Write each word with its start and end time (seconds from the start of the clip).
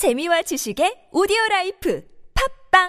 재미와 0.00 0.40
지식의 0.40 1.12
오디오 1.12 1.36
라이프 1.50 2.02
팟빵 2.32 2.88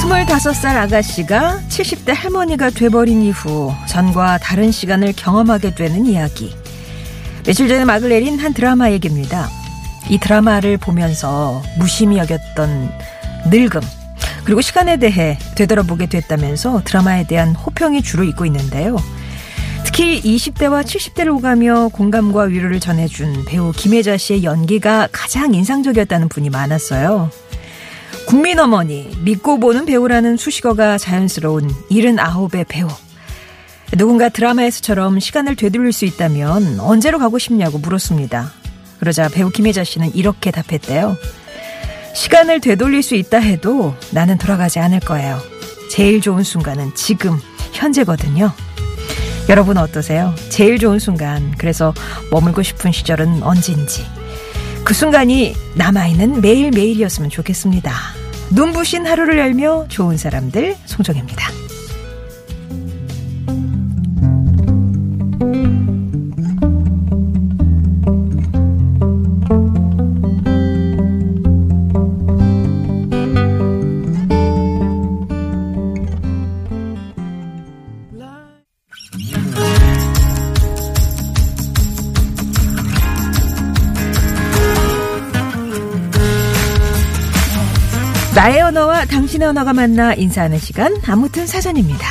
스물다섯 0.00 0.54
살 0.54 0.78
아가씨가 0.78 1.62
70대 1.68 2.14
할머니가 2.14 2.70
돼버린 2.70 3.22
이후 3.22 3.72
전과 3.88 4.38
다른 4.38 4.70
시간을 4.70 5.14
경험하게 5.16 5.74
되는 5.74 6.06
이야기. 6.06 6.54
며칠 7.44 7.66
전에 7.66 7.84
막을 7.84 8.10
내린 8.10 8.38
한 8.38 8.54
드라마 8.54 8.92
얘기입니다. 8.92 9.48
이 10.08 10.18
드라마를 10.18 10.78
보면서 10.78 11.62
무심히 11.78 12.18
여겼던 12.18 12.92
늙음, 13.50 13.80
그리고 14.44 14.60
시간에 14.60 14.96
대해 14.96 15.38
되돌아보게 15.56 16.06
됐다면서 16.06 16.82
드라마에 16.84 17.26
대한 17.26 17.54
호평이 17.54 18.02
주로 18.02 18.24
있고 18.24 18.44
있는데요. 18.46 18.96
특히 19.84 20.20
20대와 20.22 20.84
70대를 20.84 21.36
오가며 21.36 21.88
공감과 21.92 22.44
위로를 22.44 22.80
전해준 22.80 23.44
배우 23.44 23.72
김혜자 23.72 24.16
씨의 24.16 24.42
연기가 24.44 25.08
가장 25.12 25.54
인상적이었다는 25.54 26.28
분이 26.28 26.50
많았어요. 26.50 27.30
국민 28.26 28.58
어머니, 28.58 29.10
믿고 29.22 29.58
보는 29.58 29.84
배우라는 29.84 30.36
수식어가 30.36 30.96
자연스러운 30.98 31.68
79의 31.90 32.66
배우. 32.66 32.88
누군가 33.96 34.30
드라마에서처럼 34.30 35.20
시간을 35.20 35.56
되돌릴 35.56 35.92
수 35.92 36.06
있다면 36.06 36.80
언제로 36.80 37.18
가고 37.18 37.38
싶냐고 37.38 37.78
물었습니다. 37.78 38.61
그러자 39.02 39.28
배우 39.28 39.50
김혜자 39.50 39.82
씨는 39.82 40.14
이렇게 40.14 40.52
답했대요. 40.52 41.16
시간을 42.14 42.60
되돌릴 42.60 43.02
수 43.02 43.16
있다 43.16 43.38
해도 43.38 43.96
나는 44.12 44.38
돌아가지 44.38 44.78
않을 44.78 45.00
거예요. 45.00 45.40
제일 45.90 46.20
좋은 46.20 46.44
순간은 46.44 46.94
지금, 46.94 47.36
현재거든요. 47.72 48.52
여러분 49.48 49.76
어떠세요? 49.76 50.32
제일 50.50 50.78
좋은 50.78 51.00
순간, 51.00 51.52
그래서 51.58 51.92
머물고 52.30 52.62
싶은 52.62 52.92
시절은 52.92 53.42
언젠지. 53.42 54.06
그 54.84 54.94
순간이 54.94 55.56
남아있는 55.74 56.40
매일매일이었으면 56.40 57.28
좋겠습니다. 57.28 57.92
눈부신 58.52 59.04
하루를 59.04 59.36
열며 59.36 59.86
좋은 59.88 60.16
사람들 60.16 60.76
송정입니다. 60.86 61.50
나의 88.34 88.62
언어와 88.62 89.04
당신의 89.04 89.48
언어가 89.48 89.74
만나 89.74 90.14
인사하는 90.14 90.58
시간 90.58 90.96
아무튼 91.06 91.46
사전입니다. 91.46 92.06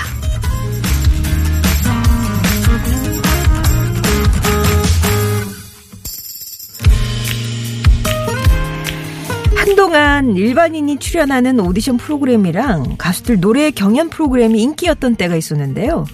한동안 9.56 10.36
일반인이 10.36 11.00
출연하는 11.00 11.60
오디션 11.60 11.98
프로그램이랑 11.98 12.98
가수들 13.00 13.40
노래 13.40 13.72
경연 13.72 14.10
프로그램이 14.10 14.62
인기였던 14.62 15.16
때가 15.16 15.36
있었는데요. 15.36 16.06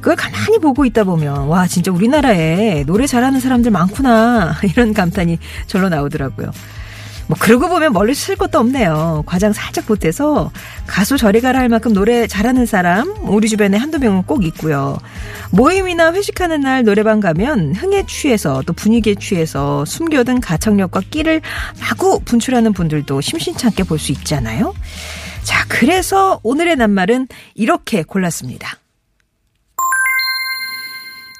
그걸 0.00 0.16
가만히 0.16 0.58
보고 0.58 0.86
있다 0.86 1.04
보면 1.04 1.48
와 1.48 1.66
진짜 1.66 1.92
우리나라에 1.92 2.84
노래 2.84 3.06
잘하는 3.06 3.38
사람들 3.38 3.70
많구나 3.70 4.54
이런 4.64 4.94
감탄이 4.94 5.38
절로 5.66 5.90
나오더라고요. 5.90 6.50
뭐 7.32 7.38
그러고 7.40 7.70
보면 7.70 7.94
멀리 7.94 8.14
쓸 8.14 8.36
것도 8.36 8.58
없네요. 8.58 9.22
과장 9.24 9.54
살짝 9.54 9.86
보태서 9.86 10.52
가수 10.86 11.16
저리 11.16 11.40
가라 11.40 11.60
할 11.60 11.70
만큼 11.70 11.94
노래 11.94 12.26
잘하는 12.26 12.66
사람 12.66 13.10
우리 13.22 13.48
주변에 13.48 13.78
한두 13.78 13.98
명은 13.98 14.24
꼭 14.24 14.44
있고요. 14.44 14.98
모임이나 15.50 16.12
회식하는 16.12 16.60
날 16.60 16.84
노래방 16.84 17.20
가면 17.20 17.74
흥에 17.74 18.04
취해서 18.06 18.62
또 18.66 18.74
분위기에 18.74 19.14
취해서 19.14 19.82
숨겨둔 19.86 20.42
가창력과 20.42 21.00
끼를 21.08 21.40
마구 21.80 22.20
분출하는 22.20 22.74
분들도 22.74 23.22
심심찮게 23.22 23.84
볼 23.84 23.98
수 23.98 24.12
있잖아요. 24.12 24.74
자, 25.42 25.64
그래서 25.68 26.38
오늘의 26.42 26.76
낱말은 26.76 27.28
이렇게 27.54 28.02
골랐습니다. 28.02 28.76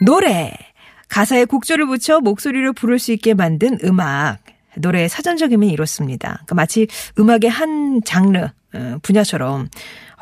노래. 0.01 0.53
가사에 1.09 1.45
곡조를 1.45 1.87
붙여 1.87 2.21
목소리로 2.21 2.73
부를 2.73 2.99
수 2.99 3.13
있게 3.13 3.35
만든 3.35 3.77
음악. 3.85 4.42
노래의 4.77 5.09
사전적이면 5.09 5.69
이렇습니다. 5.71 6.28
그러니까 6.34 6.55
마치 6.55 6.87
음악의 7.19 7.50
한 7.50 8.00
장르, 8.05 8.49
어, 8.75 8.99
분야처럼 9.03 9.69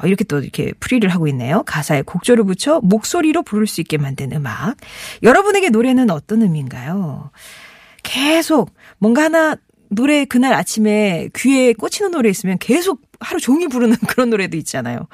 어, 0.03 0.07
이렇게 0.07 0.25
또 0.25 0.41
이렇게 0.41 0.73
풀이를 0.81 1.11
하고 1.11 1.29
있네요. 1.29 1.63
가사에 1.65 2.03
곡조를 2.03 2.45
붙여 2.45 2.81
목소리로 2.83 3.43
부를 3.43 3.67
수 3.67 3.81
있게 3.81 3.99
만든 3.99 4.33
음악. 4.33 4.77
여러분에게 5.23 5.71
노래는 5.71 6.11
어떤 6.11 6.43
의미인가요? 6.43 7.31
계속 8.03 8.75
뭔가 8.99 9.25
하나 9.25 9.57
노래 9.89 10.25
그날 10.25 10.55
아침에 10.55 11.29
귀에 11.35 11.73
꽂히는 11.73 12.13
노래 12.13 12.29
있으면 12.31 12.59
계속 12.59 13.03
하루 13.19 13.41
종일 13.41 13.69
부르는 13.69 13.97
그런 14.09 14.31
노래도 14.31 14.57
있잖아요. 14.57 15.09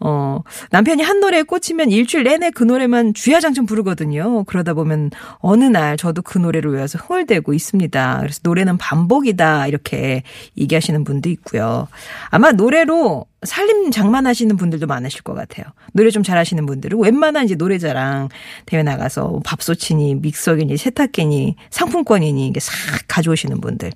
어, 0.00 0.40
남편이 0.70 1.02
한 1.02 1.20
노래에 1.20 1.42
꽂히면 1.42 1.90
일주일 1.90 2.24
내내 2.24 2.50
그 2.50 2.64
노래만 2.64 3.14
주야장천 3.14 3.66
부르거든요. 3.66 4.44
그러다 4.44 4.74
보면 4.74 5.10
어느 5.38 5.64
날 5.64 5.96
저도 5.96 6.22
그 6.22 6.38
노래를 6.38 6.72
외워서 6.72 6.98
흥얼대고 6.98 7.52
있습니다. 7.52 8.18
그래서 8.20 8.40
노래는 8.44 8.78
반복이다. 8.78 9.66
이렇게 9.66 10.22
얘기하시는 10.56 11.02
분도 11.04 11.28
있고요. 11.30 11.88
아마 12.30 12.52
노래로 12.52 13.26
살림 13.42 13.90
장만하시는 13.90 14.56
분들도 14.56 14.86
많으실 14.86 15.22
것 15.22 15.34
같아요. 15.34 15.66
노래 15.92 16.10
좀 16.10 16.22
잘하시는 16.22 16.64
분들은 16.66 16.98
웬만한 17.00 17.44
이제 17.44 17.54
노래자랑 17.54 18.28
대회 18.66 18.82
나가서 18.82 19.40
밥솥이니 19.44 20.16
믹서기니 20.16 20.76
세탁기니 20.76 21.56
상품권이니 21.70 22.46
이게 22.46 22.60
싹 22.60 22.72
가져오시는 23.08 23.60
분들. 23.60 23.92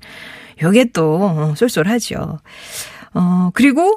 요게 0.62 0.86
또 0.92 1.18
어, 1.22 1.54
쏠쏠하죠. 1.56 2.38
어, 3.14 3.50
그리고 3.54 3.96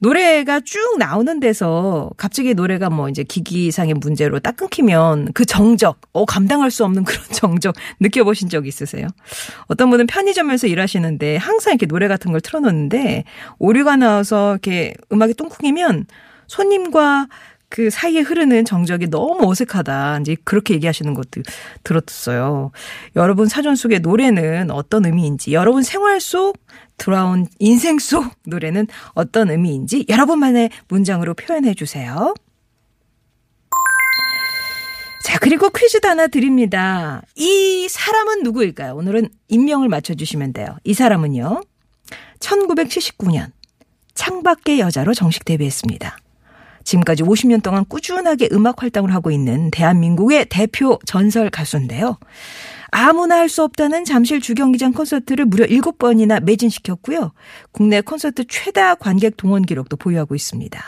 노래가 0.00 0.60
쭉 0.60 0.96
나오는 0.98 1.40
데서 1.40 2.10
갑자기 2.16 2.54
노래가 2.54 2.88
뭐 2.88 3.08
이제 3.08 3.22
기기상의 3.22 3.94
문제로 3.94 4.40
딱 4.40 4.56
끊기면 4.56 5.32
그 5.34 5.44
정적, 5.44 6.00
어, 6.12 6.24
감당할 6.24 6.70
수 6.70 6.84
없는 6.84 7.04
그런 7.04 7.22
정적 7.32 7.74
느껴보신 8.00 8.48
적 8.48 8.66
있으세요? 8.66 9.06
어떤 9.66 9.90
분은 9.90 10.06
편의점에서 10.06 10.66
일하시는데 10.66 11.36
항상 11.36 11.74
이렇게 11.74 11.86
노래 11.86 12.08
같은 12.08 12.32
걸 12.32 12.40
틀어놓는데 12.40 13.24
오류가 13.58 13.96
나와서 13.96 14.52
이렇게 14.52 14.94
음악이 15.12 15.34
뚱쿵이면 15.34 16.06
손님과 16.46 17.28
그 17.68 17.88
사이에 17.88 18.20
흐르는 18.20 18.64
정적이 18.64 19.08
너무 19.10 19.48
어색하다. 19.48 20.18
이제 20.22 20.36
그렇게 20.44 20.74
얘기하시는 20.74 21.14
것도 21.14 21.42
들었어요. 21.84 22.72
여러분 23.14 23.46
사전 23.46 23.76
속의 23.76 24.00
노래는 24.00 24.72
어떤 24.72 25.06
의미인지, 25.06 25.52
여러분 25.52 25.84
생활 25.84 26.20
속 26.20 26.58
돌아온 27.00 27.46
인생 27.58 27.98
속 27.98 28.32
노래는 28.46 28.86
어떤 29.14 29.50
의미인지 29.50 30.04
여러분만의 30.08 30.70
문장으로 30.88 31.34
표현해 31.34 31.74
주세요. 31.74 32.34
자, 35.24 35.38
그리고 35.38 35.70
퀴즈도 35.70 36.08
하나 36.08 36.26
드립니다. 36.28 37.22
이 37.36 37.88
사람은 37.88 38.42
누구일까요? 38.42 38.94
오늘은 38.94 39.28
인명을 39.48 39.88
맞춰주시면 39.88 40.52
돼요. 40.52 40.76
이 40.84 40.94
사람은요, 40.94 41.62
1979년 42.38 43.50
창밖의 44.14 44.80
여자로 44.80 45.14
정식 45.14 45.44
데뷔했습니다. 45.44 46.16
지금까지 46.84 47.22
50년 47.22 47.62
동안 47.62 47.84
꾸준하게 47.88 48.48
음악 48.52 48.82
활동을 48.82 49.14
하고 49.14 49.30
있는 49.30 49.70
대한민국의 49.70 50.46
대표 50.48 50.98
전설 51.06 51.50
가수인데요. 51.50 52.18
아무나 52.92 53.36
할 53.36 53.48
수 53.48 53.62
없다는 53.62 54.04
잠실 54.04 54.40
주경기장 54.40 54.92
콘서트를 54.92 55.44
무려 55.44 55.66
7번이나 55.66 56.42
매진시켰고요. 56.42 57.32
국내 57.72 58.00
콘서트 58.00 58.44
최다 58.46 58.96
관객 58.96 59.36
동원 59.36 59.62
기록도 59.62 59.96
보유하고 59.96 60.34
있습니다. 60.34 60.82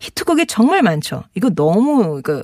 히트곡이 0.00 0.46
정말 0.46 0.82
많죠. 0.82 1.24
이거 1.34 1.50
너무 1.50 2.20
그 2.22 2.42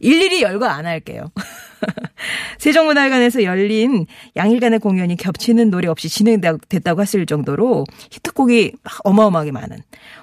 일일이 0.00 0.42
열거 0.42 0.66
안 0.66 0.86
할게요. 0.86 1.30
세종문화회관에서 2.58 3.44
열린 3.44 4.06
양일간의 4.36 4.80
공연이 4.80 5.16
겹치는 5.16 5.70
노래 5.70 5.88
없이 5.88 6.08
진행됐다고 6.08 7.02
했을 7.02 7.26
정도로 7.26 7.84
히트곡이 8.10 8.72
어마어마하게 9.04 9.52
많은 9.52 9.78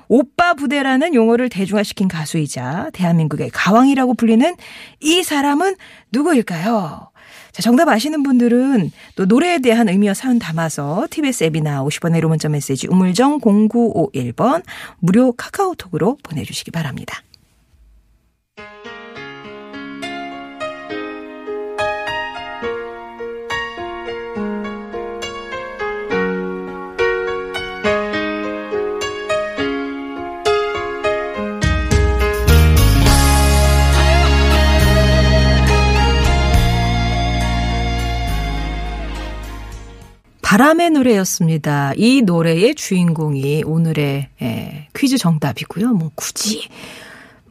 오빠 0.07 0.54
부대라는 0.54 1.16
용어를 1.16 1.50
대중화시킨 1.50 2.07
가수이자 2.07 2.92
대한민국의 2.94 3.50
가왕이라고 3.51 4.13
불리는 4.13 4.56
이 5.01 5.24
사람은 5.24 5.75
누구일까요? 6.12 7.10
자, 7.51 7.62
정답 7.62 7.88
아시는 7.88 8.21
분들은 8.21 8.92
또 9.16 9.25
노래에 9.25 9.60
대한 9.60 9.88
의미와 9.88 10.13
사연 10.13 10.39
담아서 10.39 11.07
TBS 11.10 11.45
앱이나 11.45 11.83
50번의 11.86 12.21
1호 12.21 12.28
문자 12.28 12.50
메시지 12.50 12.88
우물정 12.88 13.39
0951번 13.39 14.62
무료 15.00 15.31
카카오톡으로 15.31 16.18
보내주시기 16.21 16.71
바랍니다. 16.71 17.21
바람의 40.56 40.92
노래였습니다. 40.92 41.92
이 41.98 42.22
노래의 42.22 42.75
주인공이 42.75 43.63
오늘의 43.66 44.30
예, 44.42 44.88
퀴즈 44.96 45.18
정답이고요. 45.18 45.92
뭐 45.92 46.12
굳이 46.16 46.69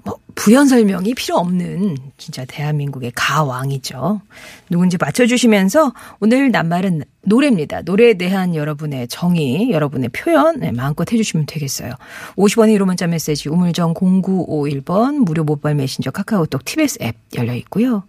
뭐 0.04 0.16
부연 0.34 0.68
설명이 0.68 1.12
필요 1.12 1.36
없는 1.36 1.98
진짜 2.16 2.46
대한민국의 2.46 3.12
가왕이죠. 3.14 4.22
누군지 4.70 4.96
맞춰주시면서 4.98 5.92
오늘 6.20 6.50
낱말은 6.50 7.02
노래입니다. 7.24 7.82
노래에 7.82 8.14
대한 8.14 8.54
여러분의 8.54 9.08
정의, 9.08 9.70
여러분의 9.70 10.08
표현 10.08 10.60
네, 10.60 10.72
마음껏 10.72 11.12
해주시면 11.12 11.44
되겠어요. 11.44 11.92
50원의 12.36 12.78
1호 12.78 12.86
문자 12.86 13.06
메시지 13.06 13.50
우물정 13.50 13.92
0951번 13.92 15.26
무료 15.26 15.44
모바일 15.44 15.76
메신저 15.76 16.10
카카오톡 16.10 16.64
TBS 16.64 17.00
앱 17.02 17.16
열려 17.36 17.52
있고요. 17.52 18.04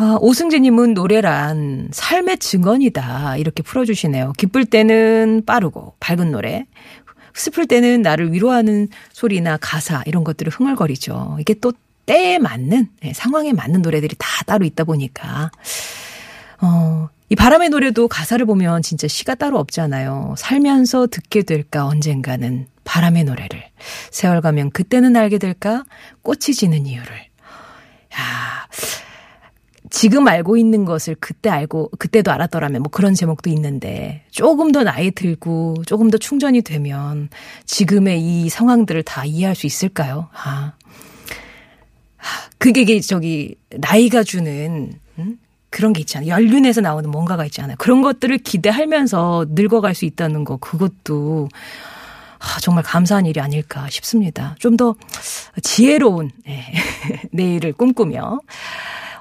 아, 0.00 0.16
오승재님은 0.20 0.94
노래란 0.94 1.88
삶의 1.90 2.38
증언이다. 2.38 3.36
이렇게 3.38 3.64
풀어주시네요. 3.64 4.32
기쁠 4.38 4.64
때는 4.64 5.42
빠르고 5.44 5.94
밝은 5.98 6.30
노래. 6.30 6.66
슬플 7.34 7.66
때는 7.66 8.02
나를 8.02 8.32
위로하는 8.32 8.86
소리나 9.12 9.56
가사 9.56 10.04
이런 10.06 10.22
것들을 10.22 10.52
흥얼거리죠. 10.52 11.38
이게 11.40 11.54
또 11.54 11.72
때에 12.06 12.38
맞는 12.38 12.88
네, 13.02 13.12
상황에 13.12 13.52
맞는 13.52 13.82
노래들이 13.82 14.14
다 14.18 14.44
따로 14.46 14.64
있다 14.64 14.84
보니까 14.84 15.50
어, 16.60 17.08
이 17.28 17.34
바람의 17.34 17.70
노래도 17.70 18.06
가사를 18.06 18.46
보면 18.46 18.82
진짜 18.82 19.08
시가 19.08 19.34
따로 19.34 19.58
없잖아요. 19.58 20.36
살면서 20.38 21.08
듣게 21.08 21.42
될까 21.42 21.86
언젠가는 21.86 22.68
바람의 22.84 23.24
노래를 23.24 23.64
세월 24.12 24.42
가면 24.42 24.70
그때는 24.70 25.16
알게 25.16 25.38
될까 25.38 25.84
꽃이 26.22 26.54
지는 26.54 26.86
이유를 26.86 27.16
야 28.16 28.68
지금 29.90 30.28
알고 30.28 30.56
있는 30.56 30.84
것을 30.84 31.16
그때 31.18 31.50
알고 31.50 31.90
그때도 31.98 32.30
알았더라면 32.30 32.82
뭐 32.82 32.90
그런 32.90 33.14
제목도 33.14 33.50
있는데 33.50 34.22
조금 34.30 34.72
더 34.72 34.82
나이 34.84 35.10
들고 35.10 35.82
조금 35.86 36.10
더 36.10 36.18
충전이 36.18 36.62
되면 36.62 37.28
지금의 37.64 38.20
이 38.20 38.48
상황들을 38.48 39.02
다 39.04 39.24
이해할 39.24 39.54
수 39.54 39.66
있을까요? 39.66 40.28
아. 40.32 40.72
그게 42.58 43.00
저기 43.00 43.54
나이가 43.70 44.22
주는 44.24 44.92
음? 45.18 45.38
그런 45.70 45.92
게 45.92 46.00
있잖아요. 46.00 46.28
연륜에서 46.30 46.80
나오는 46.80 47.08
뭔가가 47.10 47.44
있잖아요. 47.46 47.76
그런 47.78 48.02
것들을 48.02 48.38
기대하면서 48.38 49.46
늙어갈 49.50 49.94
수 49.94 50.04
있다는 50.04 50.44
거 50.44 50.56
그것도 50.56 51.48
아, 52.40 52.60
정말 52.60 52.84
감사한 52.84 53.26
일이 53.26 53.40
아닐까 53.40 53.88
싶습니다. 53.90 54.54
좀 54.58 54.76
더 54.76 54.94
지혜로운 55.62 56.30
네. 56.46 56.62
내일을 57.32 57.72
꿈꾸며 57.72 58.40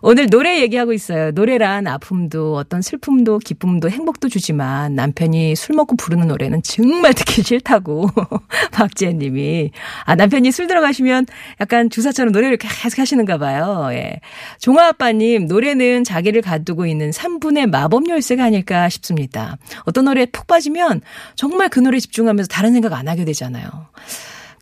오늘 0.01 0.29
노래 0.29 0.61
얘기하고 0.61 0.93
있어요. 0.93 1.31
노래란 1.31 1.87
아픔도 1.87 2.55
어떤 2.55 2.81
슬픔도 2.81 3.39
기쁨도 3.39 3.89
행복도 3.89 4.29
주지만 4.29 4.95
남편이 4.95 5.55
술 5.55 5.75
먹고 5.75 5.95
부르는 5.95 6.27
노래는 6.27 6.61
정말 6.63 7.13
듣기 7.13 7.43
싫다고 7.43 8.09
박지혜 8.71 9.13
님이. 9.13 9.71
아, 10.05 10.15
남편이 10.15 10.51
술 10.51 10.67
들어가시면 10.67 11.25
약간 11.61 11.89
주사처럼 11.89 12.31
노래를 12.31 12.57
계속 12.57 12.99
하시는가 12.99 13.37
봐요. 13.37 13.89
예. 13.91 14.19
종아 14.59 14.87
아빠님, 14.87 15.47
노래는 15.47 16.03
자기를 16.03 16.41
가두고 16.41 16.85
있는 16.85 17.11
3분의 17.11 17.69
마법 17.69 18.07
열쇠가 18.07 18.43
아닐까 18.43 18.89
싶습니다. 18.89 19.57
어떤 19.85 20.05
노래에 20.05 20.27
푹 20.27 20.47
빠지면 20.47 21.01
정말 21.35 21.69
그 21.69 21.79
노래에 21.79 21.99
집중하면서 21.99 22.47
다른 22.47 22.73
생각 22.73 22.93
안 22.93 23.07
하게 23.07 23.25
되잖아요. 23.25 23.67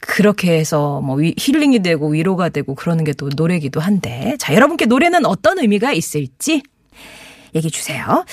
그렇게 0.02 0.58
해서 0.58 1.02
뭐 1.02 1.18
힐링이 1.22 1.80
되고 1.80 2.10
위로가 2.10 2.50
되고 2.50 2.76
그러는 2.76 3.04
게 3.04 3.14
또 3.18 3.30
노래기도 3.34 3.80
한데 3.80 4.36
자 4.40 4.54
여러분께 4.54 4.86
노래는 4.88 5.26
어떤 5.26 5.58
의미가 5.60 5.94
있을지 5.94 6.62
얘기해 7.56 7.70
주세요. 7.70 8.26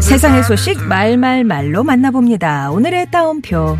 세상의 0.00 0.42
소식 0.44 0.82
말말말로 0.82 1.82
만나봅니다. 1.84 2.70
오늘의 2.70 3.10
따옴표. 3.10 3.76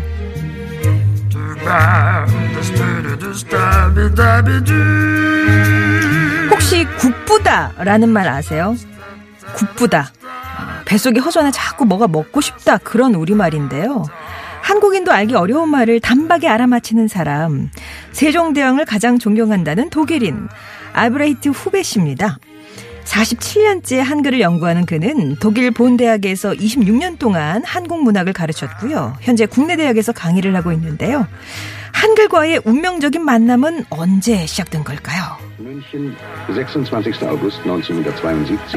혹시 6.51 6.85
굽부다라는 6.97 8.09
말 8.09 8.27
아세요? 8.27 8.75
굽부다. 9.55 10.11
뱃속에 10.85 11.19
허전해 11.19 11.51
자꾸 11.51 11.85
뭐가 11.85 12.07
먹고 12.07 12.41
싶다 12.41 12.77
그런 12.77 13.15
우리말인데요. 13.15 14.05
한국인도 14.61 15.11
알기 15.11 15.35
어려운 15.35 15.69
말을 15.69 15.99
단박에 15.99 16.47
알아맞히는 16.47 17.07
사람. 17.07 17.69
세종대왕을 18.11 18.85
가장 18.85 19.19
존경한다는 19.19 19.89
독일인 19.89 20.47
아브레이트 20.93 21.49
후베 21.49 21.83
씨입니다. 21.83 22.37
47년째 23.15 23.97
한글을 23.99 24.41
연구하는 24.41 24.85
그는 24.85 25.37
독일 25.39 25.71
본 25.71 25.95
대학에서 25.95 26.51
26년 26.51 27.17
동안 27.17 27.63
한국 27.65 28.03
문학을 28.03 28.33
가르쳤고요. 28.33 29.15
현재 29.21 29.45
국내 29.45 29.77
대학에서 29.77 30.11
강의를 30.11 30.55
하고 30.55 30.71
있는데요. 30.73 31.25
한글과의 31.93 32.61
운명적인 32.65 33.23
만남은 33.23 33.85
언제 33.89 34.45
시작된 34.45 34.83
걸까요? 34.83 35.37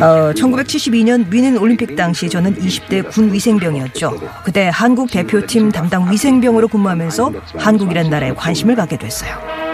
어, 0.00 0.32
1972년 0.32 1.28
뮌헨 1.28 1.58
올림픽 1.58 1.96
당시 1.96 2.28
저는 2.28 2.54
20대 2.54 3.10
군 3.10 3.32
위생병이었죠. 3.32 4.20
그때 4.44 4.70
한국 4.72 5.10
대표팀 5.10 5.72
담당 5.72 6.10
위생병으로 6.12 6.68
근무하면서 6.68 7.32
한국이란 7.56 8.08
나라에 8.08 8.32
관심을 8.34 8.76
갖게 8.76 8.96
됐어요. 8.96 9.67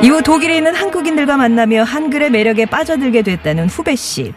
이후 0.00 0.22
독일에 0.22 0.56
있는 0.56 0.76
한국인들과 0.76 1.36
만나며 1.36 1.82
한글의 1.82 2.30
매력에 2.30 2.66
빠져들게 2.66 3.22
됐다는 3.22 3.68
후배 3.68 3.96
씨. 3.96 4.32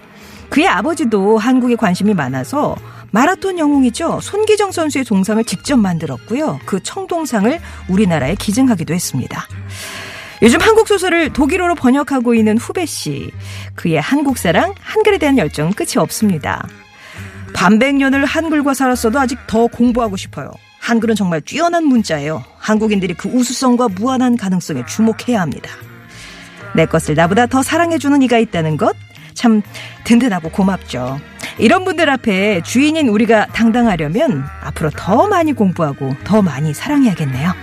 그의 0.49 0.67
아버지도 0.67 1.37
한국에 1.37 1.75
관심이 1.75 2.13
많아서 2.15 2.75
마라톤 3.11 3.59
영웅이죠. 3.59 4.21
손기정 4.21 4.71
선수의 4.71 5.05
동상을 5.05 5.43
직접 5.43 5.77
만들었고요. 5.77 6.59
그 6.65 6.81
청동상을 6.81 7.59
우리나라에 7.89 8.35
기증하기도 8.35 8.93
했습니다. 8.93 9.47
요즘 10.41 10.59
한국 10.61 10.87
소설을 10.87 11.31
독일어로 11.31 11.75
번역하고 11.75 12.33
있는 12.33 12.57
후배 12.57 12.87
씨. 12.87 13.31
그의 13.75 14.01
한국 14.01 14.39
사랑, 14.39 14.73
한글에 14.79 15.19
대한 15.19 15.37
열정은 15.37 15.73
끝이 15.73 15.97
없습니다. 15.97 16.67
반백년을 17.53 18.25
한글과 18.25 18.73
살았어도 18.73 19.19
아직 19.19 19.37
더 19.45 19.67
공부하고 19.67 20.17
싶어요. 20.17 20.49
한글은 20.79 21.15
정말 21.15 21.41
뛰어난 21.41 21.85
문자예요. 21.85 22.43
한국인들이 22.61 23.15
그 23.15 23.27
우수성과 23.27 23.89
무한한 23.89 24.37
가능성에 24.37 24.85
주목해야 24.85 25.41
합니다. 25.41 25.69
내 26.73 26.85
것을 26.85 27.15
나보다 27.15 27.47
더 27.47 27.63
사랑해주는 27.63 28.21
이가 28.21 28.37
있다는 28.37 28.77
것, 28.77 28.95
참 29.33 29.61
든든하고 30.05 30.49
고맙죠. 30.51 31.19
이런 31.57 31.83
분들 31.83 32.09
앞에 32.09 32.61
주인인 32.63 33.09
우리가 33.09 33.47
당당하려면 33.47 34.45
앞으로 34.61 34.89
더 34.91 35.27
많이 35.27 35.53
공부하고 35.53 36.15
더 36.23 36.41
많이 36.41 36.73
사랑해야겠네요. 36.73 37.53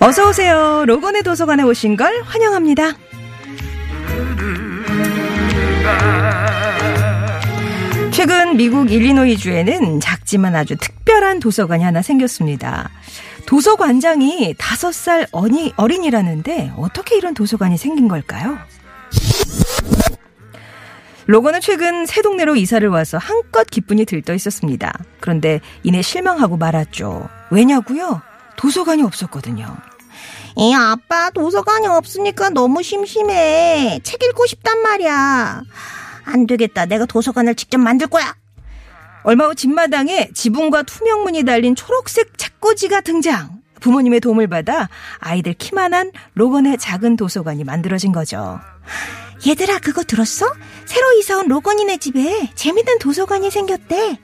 어서 0.00 0.28
오세요. 0.28 0.84
로건의 0.86 1.22
도서관에 1.22 1.62
오신 1.62 1.96
걸 1.96 2.22
환영합니다. 2.24 2.92
최근 8.26 8.56
미국 8.56 8.90
일리노이주에는 8.90 10.00
작지만 10.00 10.56
아주 10.56 10.76
특별한 10.76 11.40
도서관이 11.40 11.84
하나 11.84 12.00
생겼습니다. 12.00 12.88
도서관장이 13.44 14.54
다섯 14.56 14.94
살 14.94 15.26
어니, 15.30 15.74
어린이라는데 15.76 16.72
어떻게 16.78 17.18
이런 17.18 17.34
도서관이 17.34 17.76
생긴 17.76 18.08
걸까요? 18.08 18.56
로건은 21.26 21.60
최근 21.60 22.06
새 22.06 22.22
동네로 22.22 22.56
이사를 22.56 22.88
와서 22.88 23.18
한껏 23.18 23.66
기분이 23.70 24.06
들떠 24.06 24.32
있었습니다. 24.32 24.90
그런데 25.20 25.60
이내 25.82 26.00
실망하고 26.00 26.56
말았죠. 26.56 27.28
왜냐고요? 27.50 28.22
도서관이 28.56 29.02
없었거든요. 29.02 29.66
에 30.56 30.72
아빠 30.72 31.28
도서관이 31.28 31.88
없으니까 31.88 32.48
너무 32.48 32.82
심심해. 32.82 34.00
책 34.02 34.22
읽고 34.22 34.46
싶단 34.46 34.80
말이야. 34.80 35.60
안 36.24 36.46
되겠다. 36.46 36.86
내가 36.86 37.06
도서관을 37.06 37.54
직접 37.54 37.78
만들 37.78 38.06
거야. 38.06 38.34
얼마 39.22 39.46
후 39.46 39.54
집마당에 39.54 40.30
지붕과 40.34 40.82
투명문이 40.82 41.44
달린 41.44 41.74
초록색 41.74 42.36
책꽂이가 42.38 43.00
등장. 43.00 43.62
부모님의 43.80 44.20
도움을 44.20 44.46
받아 44.48 44.88
아이들 45.18 45.52
키만한 45.52 46.12
로건의 46.34 46.78
작은 46.78 47.16
도서관이 47.16 47.64
만들어진 47.64 48.12
거죠. 48.12 48.60
얘들아 49.46 49.78
그거 49.80 50.02
들었어? 50.04 50.46
새로 50.86 51.12
이사 51.18 51.38
온 51.38 51.48
로건이네 51.48 51.98
집에 51.98 52.50
재밌는 52.54 52.98
도서관이 52.98 53.50
생겼대. 53.50 54.18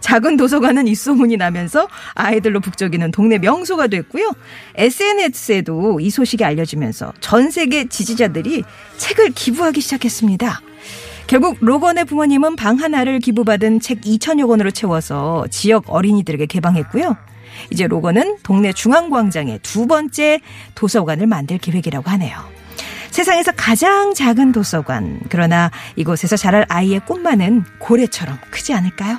작은 0.00 0.36
도서관은 0.36 0.86
입소문이 0.88 1.36
나면서 1.36 1.88
아이들로 2.14 2.60
북적이는 2.60 3.10
동네 3.10 3.38
명소가 3.38 3.88
됐고요. 3.88 4.32
SNS에도 4.76 6.00
이 6.00 6.10
소식이 6.10 6.44
알려지면서 6.44 7.12
전 7.20 7.50
세계 7.50 7.88
지지자들이 7.88 8.64
책을 8.96 9.30
기부하기 9.30 9.80
시작했습니다. 9.80 10.60
결국 11.26 11.58
로건의 11.60 12.06
부모님은 12.06 12.56
방 12.56 12.76
하나를 12.76 13.18
기부받은 13.18 13.80
책 13.80 14.00
2천여 14.00 14.48
권으로 14.48 14.70
채워서 14.70 15.46
지역 15.50 15.84
어린이들에게 15.88 16.46
개방했고요. 16.46 17.16
이제 17.70 17.86
로건은 17.86 18.38
동네 18.42 18.72
중앙광장에 18.72 19.58
두 19.62 19.86
번째 19.86 20.40
도서관을 20.74 21.26
만들 21.26 21.58
계획이라고 21.58 22.08
하네요. 22.12 22.38
세상에서 23.10 23.52
가장 23.52 24.14
작은 24.14 24.52
도서관. 24.52 25.20
그러나 25.28 25.70
이곳에서 25.96 26.36
자랄 26.36 26.64
아이의 26.68 27.00
꿈만은 27.00 27.64
고래처럼 27.78 28.38
크지 28.50 28.72
않을까요? 28.72 29.18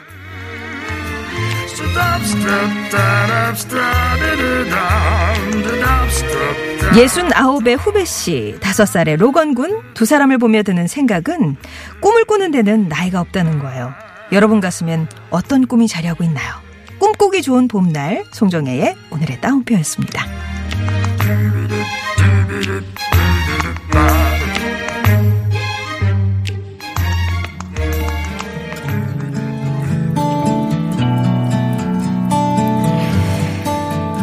69의 6.91 7.77
후배씨, 7.77 8.55
5살의 8.60 9.17
로건 9.17 9.53
군, 9.53 9.81
두 9.93 10.05
사람을 10.05 10.38
보며 10.38 10.63
드는 10.63 10.88
생각은 10.88 11.55
꿈을 12.01 12.25
꾸는 12.25 12.51
데는 12.51 12.88
나이가 12.89 13.22
없다는 13.22 13.60
거예요. 13.60 13.93
여러분 14.31 14.60
같으면 14.60 15.08
어떤 15.29 15.67
꿈이 15.67 15.88
자리하고 15.88 16.24
있나요? 16.24 16.53
꿈꾸기 17.00 17.41
좋은 17.41 17.67
봄날, 17.67 18.25
송정혜의 18.31 18.96
오늘의 19.12 19.41
따옴표였습니다. 19.41 20.25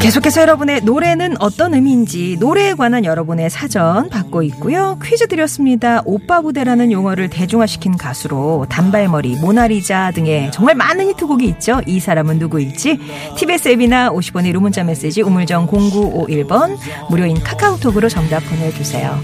계속해서 0.07 0.43
여러분의 0.43 0.83
노래는 0.83 1.35
어떤 1.41 1.75
의미인지 1.75 2.37
노래에 2.39 2.75
관한 2.75 3.05
여러분의 3.05 3.51
사전 3.51 4.09
받고 4.09 4.45
있고요. 4.45 5.01
퀴즈 5.03 5.27
드렸습니다. 5.27 6.01
오빠 6.05 6.43
부대라는 6.43 6.93
용어를 6.93 7.29
대중화시킨 7.29 7.97
가수로 7.97 8.67
단발머리, 8.71 9.35
모나리자 9.41 10.13
등의 10.13 10.53
정말 10.53 10.77
많은 10.77 11.09
히트곡이 11.09 11.45
있죠. 11.47 11.81
이 11.89 11.99
사람은 11.99 12.39
누구일지 12.39 13.01
TBS 13.37 13.71
앱이나 13.71 14.11
50원의 14.11 14.53
루문자 14.53 14.85
메시지 14.85 15.23
우물정 15.23 15.67
0951번 15.67 16.79
무료인 17.11 17.43
카카오톡으로 17.43 18.09
정답 18.09 18.45
보내주세요. 18.49 19.19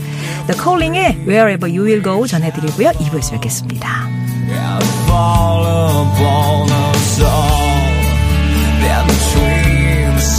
The 0.48 0.60
Calling의 0.60 1.18
Wherever 1.28 1.70
You 1.72 1.86
Will 1.86 2.02
Go 2.02 2.26
전해드리고요. 2.26 2.90
2부에서 2.90 3.34
뵙겠습니다. 3.34 4.08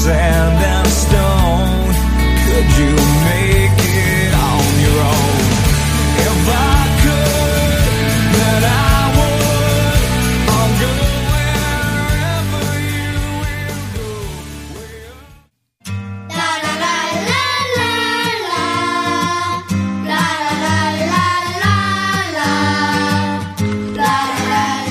Sand 0.04 0.58
and 0.74 0.88
stone. 0.88 1.94
Could 2.46 2.70
you 2.78 3.23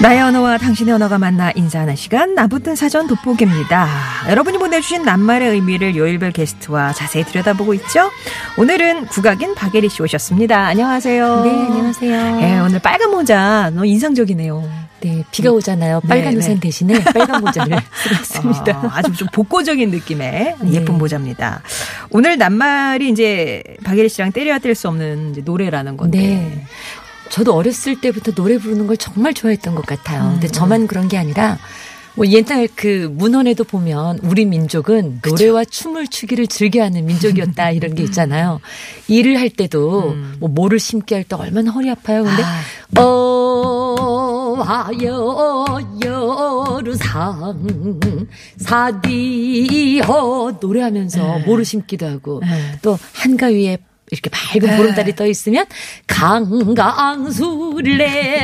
나의 0.03 0.21
언어와 0.21 0.59
당신의 0.59 0.95
언어가 0.95 1.17
만나 1.17 1.53
인사하는 1.55 1.95
시간 1.95 2.35
나붙은 2.35 2.75
사전 2.75 3.07
돋보기입니다. 3.07 3.87
여러분이 4.31 4.59
보내주신 4.59 5.05
낱말의 5.05 5.51
의미를 5.51 5.95
요일별 5.95 6.33
게스트와 6.33 6.93
자세히 6.93 7.23
들여다보고 7.25 7.73
있죠. 7.75 8.11
오늘은 8.59 9.07
국악인 9.07 9.55
박예리 9.55 9.89
씨 9.89 10.03
오셨습니다. 10.03 10.67
안녕하세요. 10.67 11.43
네, 11.45 11.51
안녕하세요. 11.51 12.37
네, 12.41 12.59
오늘 12.59 12.81
빨간 12.81 13.13
모자 13.13 13.71
너무 13.71 13.87
인상적이네요. 13.87 14.69
네, 15.03 15.25
비가 15.31 15.53
오잖아요. 15.53 16.01
빨간 16.09 16.33
네, 16.33 16.39
우산 16.39 16.55
네. 16.55 16.61
대신에 16.61 17.03
빨간 17.15 17.41
모자를 17.41 17.79
쓰겠습니다. 17.93 18.79
어, 18.79 18.91
아주 18.93 19.13
좀 19.13 19.29
복고적인 19.33 19.91
느낌의 19.91 20.57
네. 20.63 20.73
예쁜 20.73 20.99
모자입니다. 20.99 21.63
오늘 22.11 22.39
낱말이 22.39 23.09
이제 23.09 23.63
박예리 23.85 24.09
씨랑 24.09 24.33
때려야 24.33 24.59
뗄 24.59 24.75
수 24.75 24.89
없는 24.89 25.43
노래라는 25.45 25.97
건데. 25.97 26.65
네. 27.33 27.37
저도 27.37 27.55
어렸을 27.55 27.99
때부터 28.01 28.33
노래 28.33 28.59
부르는 28.59 28.87
걸 28.87 28.97
정말 28.99 29.33
좋아했던 29.33 29.75
것 29.75 29.87
같아요. 29.87 30.33
근데 30.33 30.49
음. 30.49 30.53
저만 30.53 30.87
그런 30.87 31.09
게 31.09 31.17
아니라 31.17 31.57
뭐 32.15 32.27
옛날 32.27 32.69
그 32.77 33.09
문헌에도 33.11 33.65
보면 33.65 34.19
우리 34.23 34.45
민족은 34.45 35.21
그쵸. 35.23 35.35
노래와 35.35 35.65
춤을 35.65 36.09
추기를 36.09 36.47
즐겨하는 36.47 37.07
민족이었다 37.07 37.71
이런 37.73 37.95
게 37.95 38.03
있잖아요. 38.03 38.61
일을 39.09 39.41
할 39.41 39.49
때도 39.49 40.11
음. 40.11 40.35
뭐 40.39 40.51
모를 40.51 40.79
심게 40.79 41.15
할 41.15 41.25
때 41.25 41.37
얼마나 41.37 41.71
허리 41.71 41.89
아파요. 41.91 42.23
근데 42.25 42.43
아. 42.43 42.61
어와여 44.53 45.79
여루상 46.05 47.67
사디허 48.59 50.59
노래하면서 50.61 51.39
네. 51.39 51.45
모를 51.47 51.65
심기도 51.65 52.07
하고 52.07 52.41
네. 52.45 52.79
또 52.83 52.99
한가 53.15 53.47
위에 53.47 53.79
이렇게 54.13 54.31
밝은 54.31 54.61
네. 54.61 54.77
보름달이 54.77 55.17
떠 55.17 55.27
있으면 55.27 55.65
강강술래 56.07 57.01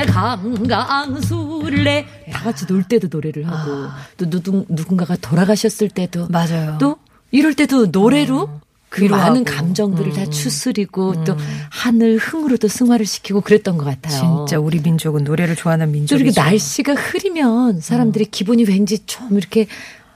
강강술래 0.07 2.07
다 2.33 2.45
같이 2.45 2.67
놀 2.67 2.83
때도 2.85 3.09
노래를 3.11 3.47
하고 3.47 3.71
아. 3.71 3.99
또 4.17 4.31
누구, 4.31 4.65
누군가가 4.69 5.17
돌아가셨을 5.17 5.91
때도 5.91 6.29
맞아요. 6.31 6.79
또 6.81 6.97
이럴 7.31 7.55
때도 7.55 7.87
노래로 7.87 8.41
어. 8.41 8.61
그 8.89 9.05
많은 9.05 9.45
감정들을 9.45 10.13
음. 10.13 10.17
다 10.17 10.25
추스리고 10.31 11.11
음. 11.11 11.25
또 11.25 11.37
하늘 11.69 12.17
흥으로도 12.17 12.69
승화를 12.69 13.05
시키고 13.05 13.43
그랬던 13.43 13.77
것 13.77 13.85
같아요. 13.85 14.47
진짜 14.47 14.59
우리 14.59 14.81
민족은 14.81 15.25
노래를 15.25 15.55
좋아하는 15.55 15.93
민족이죠. 15.93 16.25
이렇게 16.25 16.41
날씨가 16.41 16.95
흐리면 16.95 17.83
사람들이 17.83 18.25
음. 18.25 18.31
기분이 18.31 18.65
왠지 18.65 19.01
좀 19.05 19.37
이렇게 19.37 19.67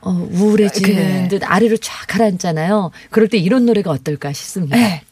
어, 0.00 0.10
우울해지는 0.10 0.94
그래. 0.94 1.28
듯 1.28 1.42
아래로 1.44 1.76
쫙 1.76 2.06
가라앉잖아요. 2.08 2.90
그럴 3.10 3.28
때 3.28 3.36
이런 3.36 3.66
노래가 3.66 3.90
어떨까 3.90 4.32
싶습니다. 4.32 4.76
네. 4.76 5.02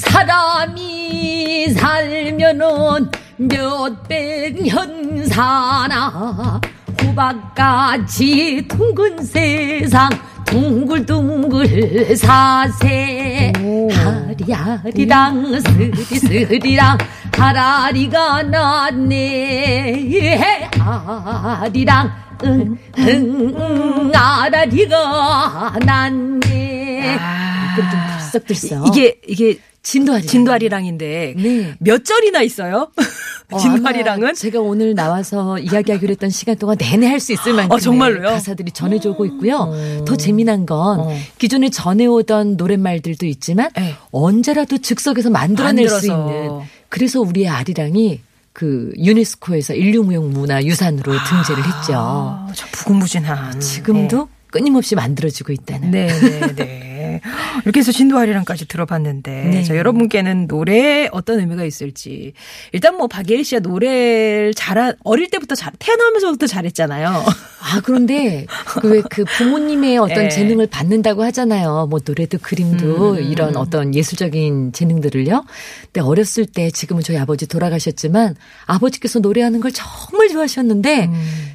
사람이 0.00 1.68
살면은 1.70 3.10
몇백 3.36 4.62
년 4.62 5.26
사나 5.26 6.60
호박같이 7.02 8.66
둥근 8.68 9.22
세상 9.24 10.08
둥글둥글 10.46 12.16
사세. 12.16 13.52
하리하리랑 13.92 15.60
스리스리랑 15.60 16.98
하라리가 17.36 18.42
났네. 18.42 20.30
아리랑 20.78 22.10
응응 22.42 24.10
아라리가 24.14 25.74
났네. 25.84 27.16
아, 27.18 27.76
들썩들썩. 28.18 28.88
이게 28.88 29.20
이게 29.28 29.58
진도아리 29.82 30.26
진도아리랑인데 30.26 31.34
네. 31.38 31.74
몇 31.78 32.04
절이나 32.04 32.42
있어요? 32.42 32.90
어, 33.50 33.58
진도아리랑은 33.58 34.34
제가 34.34 34.60
오늘 34.60 34.94
나와서 34.94 35.58
이야기하기로 35.58 36.10
했던 36.12 36.28
시간 36.30 36.56
동안 36.56 36.76
내내 36.78 37.06
할 37.06 37.18
수 37.20 37.32
있을 37.32 37.54
만큼 37.54 37.76
어, 37.76 37.78
정말로요? 37.78 38.28
가사들이 38.28 38.72
전해져 38.72 39.10
오고 39.10 39.24
있고요. 39.26 39.56
어. 39.72 40.04
더 40.06 40.16
재미난 40.16 40.66
건 40.66 41.00
어. 41.00 41.16
기존에 41.38 41.70
전해오던 41.70 42.56
노랫말들도 42.56 43.24
있지만 43.26 43.70
네. 43.76 43.94
언제라도 44.10 44.78
즉석에서 44.78 45.30
만들어낼 45.30 45.86
만들어서. 45.86 46.00
수 46.00 46.06
있는 46.06 46.60
그래서 46.90 47.20
우리의 47.20 47.48
아리랑이 47.48 48.20
그 48.52 48.92
유네스코에서 48.98 49.74
인류무형 49.74 50.30
문화 50.30 50.62
유산으로 50.62 51.12
아, 51.14 51.24
등재를 51.24 51.64
했죠. 51.64 51.92
저 52.54 52.66
부근무진한 52.72 53.60
지금도 53.60 54.16
네. 54.18 54.24
끊임없이 54.48 54.94
만들어지고 54.96 55.52
있다는. 55.52 55.90
네, 55.92 56.06
네, 56.08 56.54
네. 56.54 56.89
네. 57.10 57.20
이렇게 57.64 57.80
해서 57.80 57.92
진도아리랑까지 57.92 58.66
들어봤는데 58.66 59.30
네. 59.30 59.62
자, 59.62 59.76
여러분께는 59.76 60.46
노래 60.46 61.08
어떤 61.12 61.40
의미가 61.40 61.64
있을지 61.64 62.32
일단 62.72 62.96
뭐 62.96 63.06
박예리 63.08 63.44
씨가 63.44 63.60
노래를 63.60 64.54
잘 64.54 64.96
어릴 65.04 65.30
때부터 65.30 65.54
잘 65.54 65.72
태어나면서부터 65.78 66.46
잘했잖아요. 66.46 67.08
아 67.62 67.80
그런데 67.84 68.46
그왜그 68.66 69.08
그 69.10 69.24
부모님의 69.24 69.98
어떤 69.98 70.24
네. 70.24 70.28
재능을 70.28 70.66
받는다고 70.66 71.22
하잖아요. 71.24 71.88
뭐 71.90 72.00
노래도 72.04 72.38
그림도 72.40 73.12
음. 73.12 73.22
이런 73.22 73.56
어떤 73.56 73.94
예술적인 73.94 74.72
재능들을요. 74.72 75.44
근데 75.86 76.00
어렸을 76.00 76.46
때 76.46 76.70
지금은 76.70 77.02
저희 77.02 77.18
아버지 77.18 77.46
돌아가셨지만 77.46 78.36
아버지께서 78.66 79.18
노래하는 79.18 79.60
걸 79.60 79.72
정말 79.72 80.28
좋아하셨는데 80.28 81.04
음. 81.06 81.50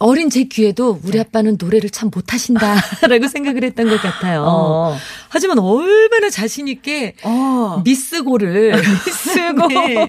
어린 0.00 0.30
제 0.30 0.44
귀에도 0.44 0.98
우리 1.02 1.12
네. 1.12 1.20
아빠는 1.20 1.56
노래를 1.60 1.90
참 1.90 2.10
못하신다라고 2.14 3.28
생각을 3.28 3.64
했던 3.64 3.88
것 3.88 4.00
같아요. 4.00 4.44
어. 4.46 4.96
하지만 5.28 5.58
얼마나 5.58 6.30
자신있게 6.30 7.14
어. 7.22 7.82
미스고를. 7.84 8.74
미스고. 9.06 9.68
네. 9.68 10.08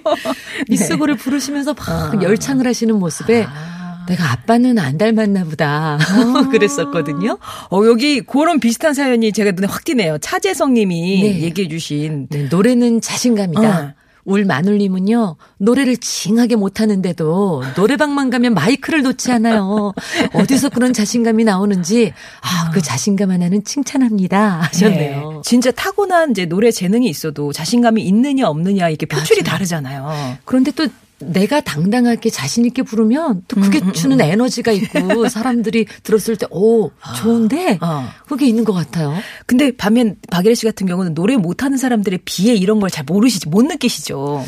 미스고를 0.68 1.16
네. 1.16 1.22
부르시면서 1.22 1.74
막 1.74 2.14
어. 2.14 2.22
열창을 2.22 2.66
하시는 2.66 2.94
모습에 2.98 3.46
아. 3.48 4.04
내가 4.08 4.32
아빠는 4.32 4.78
안 4.78 4.96
닮았나 4.96 5.44
보다. 5.44 5.98
아. 6.00 6.48
그랬었거든요. 6.50 7.38
어, 7.70 7.82
여기 7.86 8.20
그런 8.22 8.58
비슷한 8.58 8.94
사연이 8.94 9.32
제가 9.32 9.52
눈에 9.52 9.66
확 9.66 9.84
띄네요. 9.84 10.18
차재성 10.18 10.74
님이 10.74 11.22
네. 11.22 11.40
얘기해 11.42 11.68
주신. 11.68 12.26
네, 12.30 12.48
노래는 12.50 13.00
자신감이다. 13.00 13.80
어. 13.80 13.97
울 14.28 14.44
마눌님은요, 14.44 15.36
노래를 15.56 15.96
징하게 15.96 16.56
못하는데도 16.56 17.62
노래방만 17.74 18.28
가면 18.28 18.52
마이크를 18.52 19.02
놓지 19.02 19.32
않아요. 19.32 19.94
어디서 20.34 20.68
그런 20.68 20.92
자신감이 20.92 21.44
나오는지, 21.44 22.12
아, 22.42 22.70
그 22.70 22.82
자신감 22.82 23.30
하나는 23.30 23.64
칭찬합니다. 23.64 24.60
하셨네요. 24.60 25.32
네. 25.32 25.40
진짜 25.42 25.70
타고난 25.70 26.32
이제 26.32 26.44
노래 26.44 26.70
재능이 26.70 27.08
있어도 27.08 27.54
자신감이 27.54 28.02
있느냐 28.02 28.48
없느냐 28.48 28.90
이게 28.90 29.06
표출이 29.06 29.40
맞아요. 29.42 29.50
다르잖아요. 29.56 30.36
그런데 30.44 30.72
또 30.72 30.86
내가 31.20 31.60
당당하게 31.60 32.30
자신 32.30 32.64
있게 32.64 32.82
부르면 32.82 33.42
또 33.48 33.60
그게 33.60 33.80
음, 33.80 33.88
음, 33.88 33.92
주는 33.92 34.20
음. 34.20 34.20
에너지가 34.20 34.72
있고 34.72 35.28
사람들이 35.28 35.86
들었을 36.02 36.36
때 36.36 36.46
오 36.50 36.90
좋은데 37.16 37.78
어. 37.80 38.08
그게 38.28 38.46
있는 38.46 38.64
것 38.64 38.72
같아요. 38.72 39.14
근데 39.46 39.76
반면 39.76 40.16
박예리 40.30 40.54
씨 40.54 40.64
같은 40.64 40.86
경우는 40.86 41.14
노래 41.14 41.36
못하는 41.36 41.76
사람들의 41.76 42.20
비에 42.24 42.54
이런 42.54 42.80
걸 42.80 42.88
잘 42.90 43.04
모르시지 43.04 43.48
못 43.48 43.62
느끼시죠. 43.64 44.44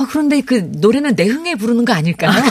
아, 0.00 0.06
그런데 0.08 0.40
그 0.40 0.70
노래는 0.76 1.14
내 1.14 1.26
흥에 1.26 1.54
부르는 1.56 1.84
거 1.84 1.92
아닐까요? 1.92 2.30
아, 2.30 2.42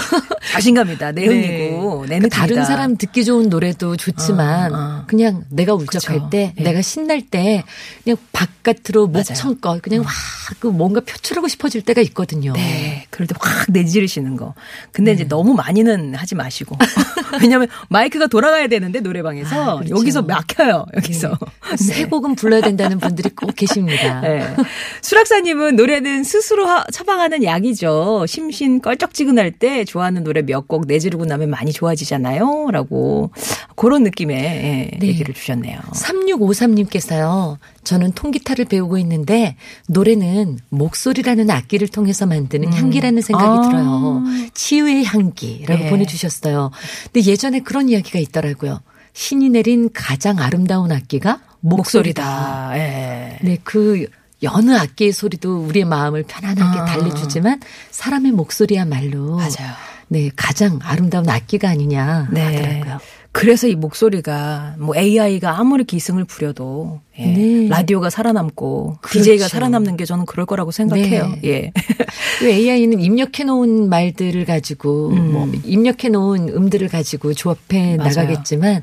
자신감이다. 0.54 1.14
내 1.14 1.26
흥이고. 1.28 2.06
네. 2.08 2.20
그 2.20 2.30
다른 2.30 2.64
사람 2.64 2.96
듣기 2.96 3.26
좋은 3.26 3.50
노래도 3.50 3.96
좋지만 3.98 4.74
어, 4.74 4.78
어. 4.78 5.04
그냥 5.08 5.44
내가 5.50 5.74
울적할 5.74 6.18
그쵸. 6.18 6.30
때, 6.30 6.54
네. 6.56 6.64
내가 6.64 6.82
신날 6.84 7.22
때 7.24 7.64
그냥 8.04 8.18
바깥으로 8.32 9.08
목청껏 9.08 9.82
그냥 9.82 10.04
확그 10.06 10.70
어. 10.70 10.72
뭔가 10.72 11.00
표출하고 11.02 11.48
싶어질 11.48 11.82
때가 11.82 12.02
있거든요. 12.02 12.54
네. 12.54 13.06
그럴 13.10 13.26
때 13.28 13.34
확 13.40 13.66
내지르시는 13.72 14.36
거. 14.36 14.54
근데 14.92 15.12
네. 15.12 15.16
이제 15.16 15.28
너무 15.28 15.54
많이는 15.54 16.14
하지 16.16 16.36
마시고. 16.36 16.78
왜냐면 17.42 17.68
마이크가 17.90 18.28
돌아가야 18.28 18.68
되는데 18.68 19.00
노래방에서 19.00 19.62
아, 19.62 19.76
그렇죠. 19.78 19.96
여기서 19.98 20.22
막혀요. 20.24 20.86
여기서. 20.96 21.38
네. 21.70 21.78
세 21.78 22.06
곡은 22.06 22.36
불러야 22.36 22.62
된다는 22.62 23.00
분들이 23.00 23.30
꼭 23.30 23.56
계십니다. 23.56 24.22
네. 24.22 24.56
수락사님은 25.02 25.76
노래는 25.76 26.24
스스로 26.24 26.66
처방하는 26.92 27.39
하는 27.40 27.44
약이죠. 27.44 28.26
심신 28.28 28.82
껄쩍지근할 28.82 29.52
때 29.52 29.86
좋아하는 29.86 30.24
노래 30.24 30.42
몇 30.42 30.68
곡 30.70 30.86
내지르고 30.86 31.26
나면 31.26 31.50
많이 31.50 31.72
좋아지잖아요. 31.72 32.70
라고 32.72 33.32
그런 33.76 34.04
느낌의 34.04 34.38
예, 34.38 34.98
네. 35.00 35.08
얘기를 35.08 35.34
주셨네요. 35.34 35.80
3653님께서요. 35.94 37.58
저는 37.84 38.12
통기타를 38.12 38.66
배우고 38.66 39.00
있는데 39.00 39.56
노래는 39.88 40.60
목소리라는 40.70 41.50
악기를 41.50 41.88
통해서 41.88 42.28
만드는 42.28 42.68
음. 42.68 42.74
향기라는 42.74 43.22
생각이 43.24 43.50
아. 43.50 43.70
들어요. 43.70 44.24
치유의 44.54 45.06
향기라고 45.06 45.84
네. 45.86 45.90
보내주셨어요. 45.90 46.70
근데 47.12 47.32
예전에 47.32 47.62
그런 47.62 47.90
이야기가 47.90 48.20
있더라고요. 48.20 48.82
신이 49.14 49.50
내린 49.50 49.90
가장 49.92 50.38
아름다운 50.40 50.92
악기가 50.92 51.40
목소리다. 51.62 52.22
목소리다. 52.22 52.72
예. 52.78 53.40
네, 53.42 53.58
그 53.64 54.06
여느 54.44 54.76
악기의 54.76 55.12
소리도 55.12 55.66
우리의 55.66 55.86
마음을 55.86 56.24
편안하게 56.24 56.80
아. 56.80 56.86
달래주지만 56.86 57.60
사람의 57.92 58.32
목소리야말로 58.32 59.38
맞아요. 59.38 59.74
네 60.08 60.32
가장 60.36 60.80
아름다운 60.82 61.30
악기가 61.30 61.70
아니냐 61.70 62.30
네. 62.32 62.44
하더라고요. 62.44 63.00
그래서 63.32 63.68
이 63.68 63.76
목소리가 63.76 64.76
뭐 64.80 64.96
AI가 64.96 65.60
아무리 65.60 65.84
기승을 65.84 66.26
부려도 66.26 67.00
예. 67.20 67.26
네. 67.26 67.68
라디오가 67.68 68.10
살아남고 68.10 68.98
그렇죠. 69.02 69.20
DJ가 69.20 69.48
살아남는 69.48 69.98
게 69.98 70.06
저는 70.06 70.26
그럴 70.26 70.46
거라고 70.46 70.72
생각해요. 70.72 71.38
네. 71.42 71.50
예. 71.50 71.72
그 72.40 72.50
AI는 72.50 73.00
입력해 73.00 73.44
놓은 73.46 73.90
말들을 73.90 74.46
가지고 74.46 75.10
음. 75.10 75.32
뭐 75.32 75.52
입력해 75.64 76.10
놓은 76.10 76.50
음들을 76.50 76.88
가지고 76.88 77.34
조합해 77.34 77.98
맞아요. 77.98 78.10
나가겠지만 78.10 78.82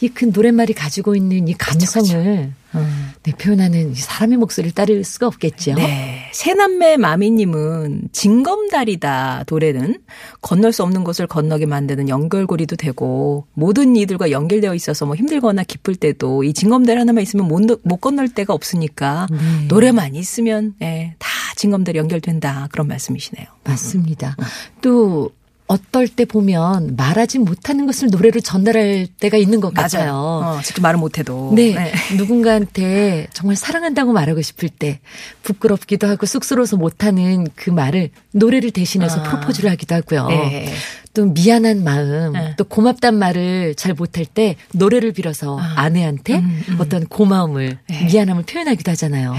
이 0.00 0.08
큰 0.08 0.30
노랫말이 0.32 0.74
가지고 0.74 1.16
있는 1.16 1.48
이 1.48 1.54
감성을 1.54 2.52
음. 2.74 3.10
네, 3.24 3.32
표현하는 3.32 3.94
사람의 3.94 4.38
목소리를 4.38 4.72
따를 4.74 5.02
수가 5.02 5.26
없겠죠. 5.26 5.74
네. 5.74 6.17
새남매 6.32 6.96
마미님은 6.96 8.08
징검다리다 8.12 9.44
노래는 9.48 9.98
건널 10.40 10.72
수 10.72 10.82
없는 10.82 11.04
곳을 11.04 11.26
건너게 11.26 11.66
만드는 11.66 12.08
연결고리도 12.08 12.76
되고 12.76 13.46
모든 13.54 13.96
이들과 13.96 14.30
연결되어 14.30 14.74
있어서 14.74 15.06
뭐 15.06 15.14
힘들거나 15.14 15.64
기쁠 15.64 15.96
때도 15.96 16.44
이 16.44 16.52
징검다리 16.52 16.98
하나만 16.98 17.22
있으면 17.22 17.48
못, 17.48 17.80
못 17.82 17.96
건널 17.96 18.28
데가 18.28 18.54
없으니까 18.54 19.26
네. 19.30 19.38
노래만 19.68 20.14
있으면 20.14 20.74
예, 20.82 21.14
다 21.18 21.28
징검다리 21.56 21.98
연결된다 21.98 22.68
그런 22.70 22.86
말씀이시네요. 22.88 23.46
맞습니다. 23.64 24.36
음. 24.38 24.44
또 24.80 25.30
어떨 25.68 26.08
때 26.08 26.24
보면 26.24 26.96
말하지 26.96 27.38
못하는 27.38 27.86
것을 27.86 28.08
노래로 28.10 28.40
전달할 28.40 29.06
때가 29.20 29.36
있는 29.36 29.60
것 29.60 29.72
맞아요. 29.74 29.88
같아요. 29.88 30.12
어, 30.14 30.60
직접 30.64 30.80
말을 30.80 30.98
못해도. 30.98 31.52
네. 31.54 31.74
네. 31.74 31.92
누군가한테 32.16 33.28
정말 33.34 33.54
사랑한다고 33.54 34.12
말하고 34.12 34.40
싶을 34.40 34.70
때 34.70 34.98
부끄럽기도 35.42 36.06
하고 36.08 36.24
쑥스러워서 36.24 36.78
못하는 36.78 37.46
그 37.54 37.68
말을 37.70 38.10
노래를 38.32 38.70
대신해서 38.70 39.20
아. 39.20 39.22
프로포즈를 39.24 39.70
하기도 39.70 39.94
하고요. 39.94 40.28
네. 40.28 40.72
또 41.12 41.26
미안한 41.26 41.84
마음, 41.84 42.32
네. 42.32 42.54
또 42.56 42.64
고맙단 42.64 43.18
말을 43.18 43.74
잘 43.74 43.92
못할 43.92 44.24
때 44.24 44.56
노래를 44.72 45.12
빌어서 45.12 45.58
아. 45.60 45.88
내한테 45.90 46.36
음, 46.36 46.62
음. 46.68 46.76
어떤 46.80 47.04
고마움을, 47.06 47.78
네. 47.88 48.04
미안함을 48.06 48.44
표현하기도 48.44 48.90
하잖아요. 48.92 49.34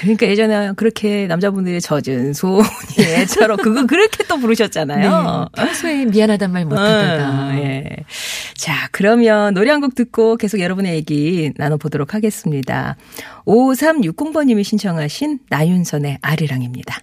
네. 0.00 0.14
그러니까 0.16 0.26
예전에 0.28 0.72
그렇게 0.76 1.26
남자분들이 1.26 1.80
젖은 1.80 2.32
소니처럼 2.32 3.58
그거 3.58 3.86
그렇게 3.86 4.24
또 4.24 4.38
부르셨잖아요. 4.38 5.48
네, 5.56 5.62
평소에 5.62 6.04
미안하단 6.06 6.50
말 6.52 6.64
못하다가. 6.64 7.28
어, 7.28 7.54
예. 7.58 7.84
자, 8.56 8.88
그러면 8.92 9.54
노래 9.54 9.70
한 9.70 9.80
곡 9.80 9.94
듣고 9.94 10.36
계속 10.36 10.60
여러분의 10.60 10.94
얘기 10.94 11.52
나눠보도록 11.56 12.12
하겠습니다. 12.14 12.96
5360번님이 13.46 14.62
신청하신 14.64 15.38
나윤선의 15.48 16.18
아리랑입니다. 16.20 17.00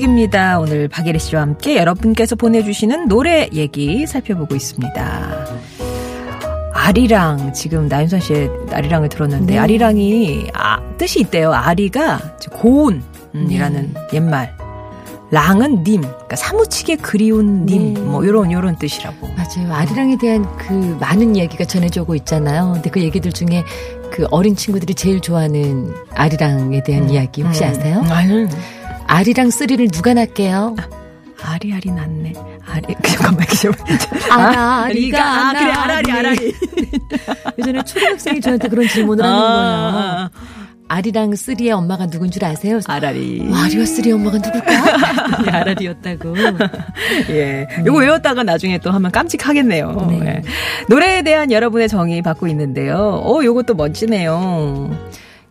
돋보기입니다. 0.00 0.58
오늘 0.58 0.88
박예리 0.88 1.18
씨와 1.18 1.42
함께 1.42 1.76
여러분께서 1.76 2.34
보내주시는 2.34 3.08
노래 3.08 3.48
얘기 3.52 4.06
살펴보고 4.06 4.54
있습니다. 4.54 5.46
아리랑 6.72 7.52
지금 7.52 7.88
나윤선 7.88 8.20
씨의 8.20 8.50
아리랑을 8.72 9.08
들었는데 9.08 9.54
네. 9.54 9.58
아리랑이 9.58 10.48
아, 10.54 10.80
뜻이 10.96 11.20
있대요. 11.20 11.52
아리가 11.52 12.18
고운이라는 12.52 13.94
네. 13.94 14.08
옛말. 14.14 14.56
랑은 15.32 15.84
님, 15.84 16.00
그러니까 16.00 16.34
사무치게 16.34 16.96
그리운 16.96 17.64
님, 17.66 17.94
네. 17.94 18.00
뭐 18.00 18.26
요런 18.26 18.50
요런 18.50 18.76
뜻이라고. 18.76 19.28
맞아요. 19.28 19.72
아리랑에 19.72 20.18
대한 20.18 20.44
그 20.56 20.72
많은 20.98 21.36
이야기가 21.36 21.66
전해져 21.66 22.02
오고 22.02 22.16
있잖아요. 22.16 22.72
근데 22.74 22.90
그 22.90 23.00
얘기들 23.00 23.32
중에 23.32 23.62
그 24.10 24.26
어린 24.32 24.56
친구들이 24.56 24.94
제일 24.94 25.20
좋아하는 25.20 25.94
아리랑에 26.14 26.82
대한 26.82 27.04
음. 27.04 27.10
이야기 27.10 27.42
혹시 27.42 27.62
음. 27.62 27.70
아세요? 27.70 28.04
아유. 28.08 28.48
아리랑 29.10 29.50
쓰리를 29.50 29.88
누가 29.88 30.14
낳게요? 30.14 30.76
아리아리 31.42 31.90
났네. 31.90 32.32
아리, 32.64 32.94
잠깐만, 33.02 33.44
아라리가, 34.30 35.48
아, 35.48 35.52
그래, 35.52 35.72
아라리, 35.72 36.12
아라리. 36.12 36.54
예전에 37.58 37.82
초등학생이 37.82 38.40
저한테 38.40 38.68
그런 38.68 38.86
질문을 38.86 39.24
하는 39.24 39.36
아, 39.36 40.30
거예요. 40.30 40.30
아리랑 40.86 41.34
쓰리의 41.34 41.72
엄마가 41.72 42.06
누군 42.06 42.30
줄 42.30 42.44
아세요? 42.44 42.78
아라리. 42.86 43.50
아리와 43.52 43.84
쓰리의 43.84 44.14
엄마가 44.14 44.38
누굴까? 44.38 45.42
네, 45.42 45.50
아라리였다고. 45.50 46.34
예. 47.30 47.66
요거 47.84 47.98
외웠다가 47.98 48.44
나중에 48.44 48.78
또 48.78 48.92
하면 48.92 49.10
깜찍하겠네요. 49.10 50.06
네. 50.08 50.20
예. 50.24 50.42
노래에 50.88 51.22
대한 51.22 51.50
여러분의 51.50 51.88
정의 51.88 52.22
받고 52.22 52.46
있는데요. 52.46 53.20
어, 53.24 53.42
요것도 53.42 53.74
멋지네요. 53.74 54.96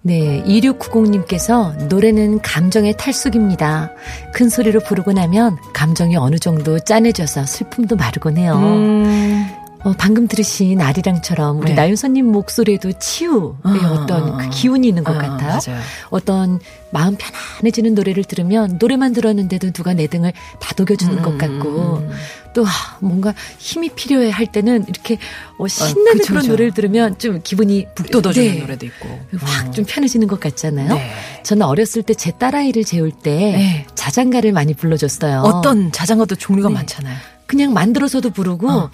네, 0.01 0.41
2690님께서 0.45 1.75
노래는 1.87 2.41
감정의 2.41 2.95
탈숙입니다. 2.97 3.91
큰 4.33 4.49
소리로 4.49 4.79
부르고 4.79 5.11
나면 5.11 5.57
감정이 5.73 6.15
어느 6.15 6.37
정도 6.37 6.79
짠해져서 6.79 7.45
슬픔도 7.45 7.97
마르곤 7.97 8.37
해요. 8.37 8.55
음. 8.55 9.58
어, 9.83 9.93
방금 9.97 10.27
들으신 10.27 10.81
아리랑처럼 10.81 11.59
우리 11.59 11.69
네. 11.69 11.75
나윤서님 11.75 12.25
목소리에도 12.25 12.91
치유의 12.93 13.53
아, 13.63 13.91
어떤 13.93 14.37
그 14.37 14.49
기운이 14.49 14.87
있는 14.87 15.03
것 15.03 15.15
아, 15.15 15.19
같아요. 15.19 15.59
맞아요. 15.65 15.81
어떤 16.09 16.59
마음 16.91 17.15
편안해지는 17.17 17.95
노래를 17.95 18.25
들으면 18.25 18.77
노래만 18.79 19.13
들었는데도 19.13 19.71
누가 19.71 19.93
내 19.93 20.07
등을 20.07 20.33
다독여주는 20.59 21.17
음, 21.17 21.21
것 21.23 21.37
같고 21.37 21.97
음. 21.97 22.09
또 22.53 22.65
뭔가 22.99 23.33
힘이 23.57 23.89
필요해 23.89 24.31
할 24.31 24.47
때는 24.47 24.85
이렇게 24.89 25.17
어, 25.57 25.67
신나는 25.67 26.11
어, 26.11 26.13
그쵸, 26.13 26.27
그런 26.27 26.41
그쵸. 26.41 26.51
노래를 26.51 26.73
들으면 26.73 27.17
좀 27.17 27.39
기분이 27.41 27.87
북돋아주는 27.95 28.53
네. 28.55 28.59
노래도 28.59 28.85
있고 28.85 29.07
확좀 29.39 29.83
어. 29.83 29.87
편해지는 29.87 30.27
것 30.27 30.39
같잖아요. 30.41 30.93
네. 30.93 31.11
저는 31.43 31.65
어렸을 31.65 32.03
때 32.03 32.13
제 32.19 32.31
딸아이를 32.31 32.83
재울 32.83 33.11
때 33.11 33.29
네. 33.31 33.85
자장가를 33.95 34.51
많이 34.51 34.73
불러줬어요. 34.73 35.39
어떤 35.41 35.89
자장가도 35.93 36.35
종류가 36.35 36.67
네. 36.67 36.75
많잖아요. 36.75 37.15
그냥 37.45 37.73
만들어서도 37.73 38.29
부르고 38.31 38.69
어. 38.69 38.89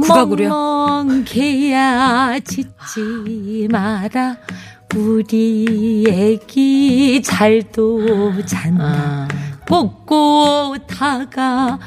국악으로요? 0.00 0.48
멍멍개야 0.48 2.38
짖지 2.44 3.68
마라 3.70 4.36
우리 4.94 6.04
애기 6.08 7.20
잘도 7.22 8.44
잔다 8.44 8.84
아. 8.84 9.28
볶고 9.66 10.76
다가오지 10.86 11.80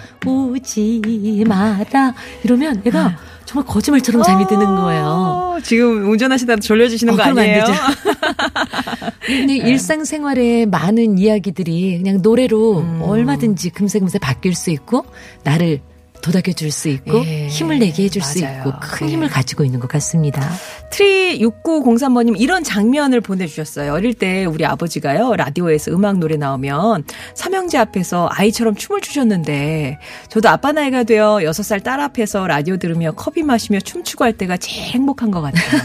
마라 1.47 2.13
이러면 2.43 2.81
애가 2.85 2.99
아. 2.99 3.17
정말 3.47 3.65
거짓말처럼 3.65 4.23
잠이 4.23 4.45
드는 4.45 4.75
거예요. 4.75 5.57
지금 5.63 6.11
운전하시다 6.11 6.57
졸려지시는 6.57 7.13
어, 7.13 7.17
거 7.17 7.23
아니에요? 7.23 7.63
근데 9.25 9.55
일상생활에 9.55 10.65
많은 10.65 11.17
이야기들이 11.17 11.97
그냥 11.97 12.21
노래로 12.21 12.79
음. 12.79 13.01
얼마든지 13.01 13.69
금세 13.69 13.99
금세 13.99 14.19
바뀔 14.19 14.53
수 14.53 14.69
있고 14.69 15.05
나를 15.45 15.79
도닥여 16.27 16.53
줄 16.53 16.71
수 16.71 16.89
있고 16.89 17.23
예, 17.25 17.47
힘을 17.47 17.79
내게 17.79 18.03
해줄 18.03 18.21
맞아요. 18.21 18.31
수 18.33 18.39
있고 18.39 18.79
큰 18.81 19.07
예. 19.07 19.13
힘을 19.13 19.29
가지고 19.29 19.63
있는 19.63 19.79
것 19.79 19.87
같습니다. 19.87 20.47
트리 20.89 21.39
6903번님 21.39 22.35
이런 22.37 22.63
장면을 22.63 23.21
보내주셨어요. 23.21 23.93
어릴 23.93 24.13
때 24.13 24.43
우리 24.43 24.65
아버지가요 24.65 25.35
라디오에서 25.37 25.91
음악 25.91 26.17
노래 26.17 26.35
나오면 26.35 27.05
삼형제 27.33 27.77
앞에서 27.77 28.27
아이처럼 28.31 28.75
춤을 28.75 28.99
추셨는데 29.01 29.99
저도 30.27 30.49
아빠 30.49 30.73
나이가 30.73 31.03
되어 31.03 31.37
6살 31.43 31.81
딸 31.83 32.01
앞에서 32.01 32.45
라디오 32.47 32.75
들으며 32.75 33.13
커피 33.13 33.43
마시며 33.43 33.79
춤추고 33.79 34.25
할 34.25 34.33
때가 34.33 34.57
제일 34.57 34.83
행복한 34.83 35.31
것 35.31 35.41
같아요. 35.41 35.81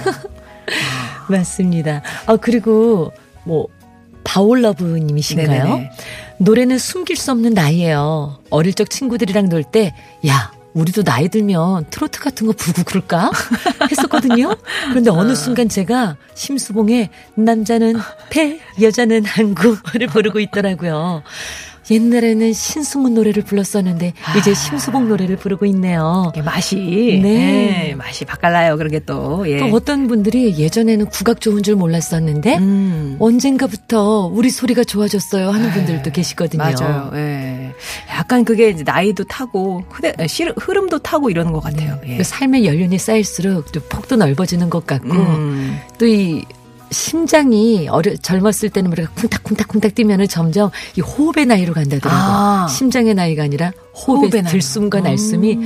맞습니다. 1.31 2.03
아 2.27 2.37
그리고 2.37 3.13
뭐 3.45 3.69
바올러브님이신가요? 4.25 5.49
네네네. 5.65 5.91
노래는 6.39 6.79
숨길 6.79 7.17
수 7.17 7.31
없는 7.31 7.55
나이예요. 7.55 8.39
어릴 8.51 8.75
적 8.75 8.91
친구들이랑 8.91 9.49
놀 9.49 9.63
때, 9.65 9.95
야, 10.27 10.53
우리도 10.75 11.03
나이 11.03 11.29
들면 11.29 11.87
트로트 11.91 12.21
같은 12.21 12.47
거 12.47 12.53
부르고 12.55 12.83
그럴까? 12.85 13.31
했었거든요. 13.91 14.57
그런데 14.89 15.11
어느 15.11 15.35
순간 15.35 15.69
제가 15.69 16.17
심수봉의 16.35 17.11
남자는 17.35 17.97
배, 18.31 18.59
여자는 18.81 19.25
항구를 19.27 20.07
부르고 20.13 20.41
있더라고요. 20.41 21.23
옛날에는 21.90 22.53
신승훈 22.53 23.14
노래를 23.14 23.42
불렀었는데 23.42 24.12
아. 24.25 24.38
이제 24.38 24.55
심수봉 24.55 25.09
노래를 25.09 25.37
부르고 25.37 25.66
있네요. 25.66 26.33
맛이 26.45 26.77
네. 26.77 27.21
네. 27.23 27.95
맛이 27.97 28.25
바깔나요. 28.25 28.77
그런 28.77 28.90
게 28.90 29.01
또. 29.01 29.49
예. 29.49 29.59
또 29.59 29.66
어떤 29.75 30.07
분들이 30.07 30.57
예전에는 30.59 31.07
국악 31.07 31.40
좋은 31.40 31.62
줄 31.62 31.77
몰랐었는데 31.77 32.59
음. 32.59 33.16
언젠가부터 33.18 34.27
우리 34.27 34.51
소리가 34.51 34.85
좋아졌어요 34.85 35.51
하는 35.51 35.68
네. 35.68 35.75
분들도 35.75 36.12
계시거든요. 36.12 36.62
맞아요. 36.62 37.11
예. 37.14 37.73
약간 38.11 38.45
그게 38.45 38.71
이제 38.71 38.83
나이도 38.85 39.25
타고 39.25 39.85
흐름도 40.59 41.01
타고 41.01 41.31
이러는 41.31 41.53
것 41.53 41.61
같아요. 41.61 41.99
네. 42.03 42.14
예. 42.14 42.16
그 42.18 42.25
삶의 42.25 42.66
연륜이 42.66 42.99
쌓일수록 42.99 43.73
또 43.73 43.81
폭도 43.81 44.16
넓어지는 44.16 44.71
것 44.71 44.87
같고 44.87 45.12
음. 45.12 45.79
또이 45.99 46.45
심장이 46.93 47.89
어려 47.89 48.15
젊었을 48.17 48.71
때는 48.71 48.93
우리가 48.93 49.11
쿵탁쿵탁쿵탁 49.15 49.95
뛰면은 49.95 50.29
점점 50.29 50.71
이 50.97 51.01
호흡의 51.01 51.47
나이로 51.47 51.75
간다더라고요. 51.75 52.23
아. 52.23 52.69
심장의 52.69 53.15
나이가 53.15 53.43
아니라 53.43 53.73
호흡의, 53.95 54.31
호흡의 54.31 54.43
들숨과 54.45 54.99
음. 54.99 55.05
날숨이 55.05 55.59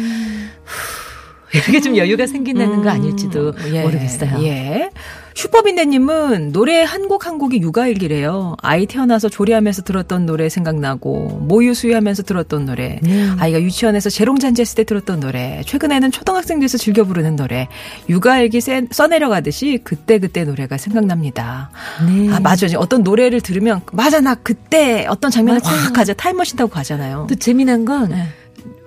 이렇게 1.52 1.80
좀 1.80 1.96
여유가 1.96 2.26
생긴다는 2.26 2.78
음. 2.78 2.82
거 2.82 2.90
아닐지도 2.90 3.54
예. 3.72 3.82
모르겠어요. 3.82 4.42
예. 4.44 4.90
슈퍼빈대님은 5.34 6.52
노래 6.52 6.82
한 6.82 7.08
곡 7.08 7.26
한 7.26 7.38
곡이 7.38 7.60
육아일기래요. 7.60 8.56
아이 8.62 8.86
태어나서 8.86 9.28
조리하면서 9.28 9.82
들었던 9.82 10.26
노래 10.26 10.48
생각나고 10.48 11.40
모유 11.42 11.74
수유하면서 11.74 12.22
들었던 12.24 12.66
노래, 12.66 12.98
음. 13.04 13.36
아이가 13.38 13.60
유치원에서 13.60 14.10
재롱잔치했을 14.10 14.76
때 14.76 14.84
들었던 14.84 15.20
노래, 15.20 15.62
최근에는 15.66 16.10
초등학생 16.10 16.58
돼서 16.60 16.78
즐겨 16.78 17.04
부르는 17.04 17.36
노래, 17.36 17.68
육아일기 18.08 18.60
써내려가듯이 18.90 19.80
그때 19.84 20.18
그때 20.18 20.44
노래가 20.44 20.76
생각납니다. 20.78 21.70
네. 22.06 22.28
아 22.32 22.40
맞아요. 22.40 22.78
어떤 22.78 23.02
노래를 23.02 23.40
들으면 23.40 23.80
맞아 23.92 24.20
나 24.20 24.34
그때 24.34 25.06
어떤 25.08 25.30
장면을 25.30 25.60
확 25.64 25.92
가자 25.92 26.12
타임머신 26.14 26.56
타고 26.56 26.70
가잖아요. 26.70 27.26
또 27.28 27.34
재미난 27.34 27.84
건 27.84 28.08
네. 28.10 28.26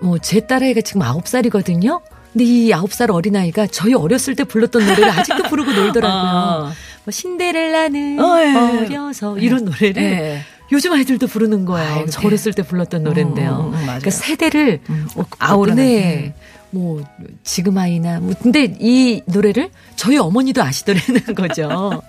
뭐제 0.02 0.42
딸아이가 0.48 0.82
지금 0.82 1.02
9살이거든요. 1.02 2.02
근데 2.34 2.46
이 2.46 2.74
아홉 2.74 2.94
살 2.94 3.12
어린아이가 3.12 3.68
저희 3.68 3.94
어렸을 3.94 4.36
때 4.36 4.44
불렀던 4.44 4.86
노래를 4.86 5.10
아직도 5.10 5.44
부르고 5.44 5.72
놀더라고요. 5.72 6.22
아. 6.22 6.74
뭐 7.04 7.12
신데렐라는 7.12 8.20
어, 8.20 8.40
예. 8.42 8.56
어려서 8.56 9.38
이런 9.38 9.66
노래를 9.66 10.02
예. 10.04 10.42
요즘 10.72 10.94
아이들도 10.94 11.26
부르는 11.28 11.66
거예요. 11.66 11.94
아유, 11.96 12.06
저 12.10 12.22
어렸을 12.28 12.54
때 12.54 12.62
불렀던 12.62 13.04
노래인데요. 13.04 13.72
음, 13.74 13.74
음, 13.74 13.82
그러니까 13.82 14.10
세대를 14.12 14.82
음, 14.90 15.08
어, 15.16 15.24
아우르네. 15.40 15.84
네. 15.84 16.34
뭐 16.72 17.04
지금 17.44 17.80
아이나 17.80 18.20
뭐 18.20 18.36
근데 18.40 18.76
이 18.80 19.24
노래를 19.26 19.72
저희 19.96 20.18
어머니도 20.18 20.62
아시더라는 20.62 21.22
거죠. 21.36 22.04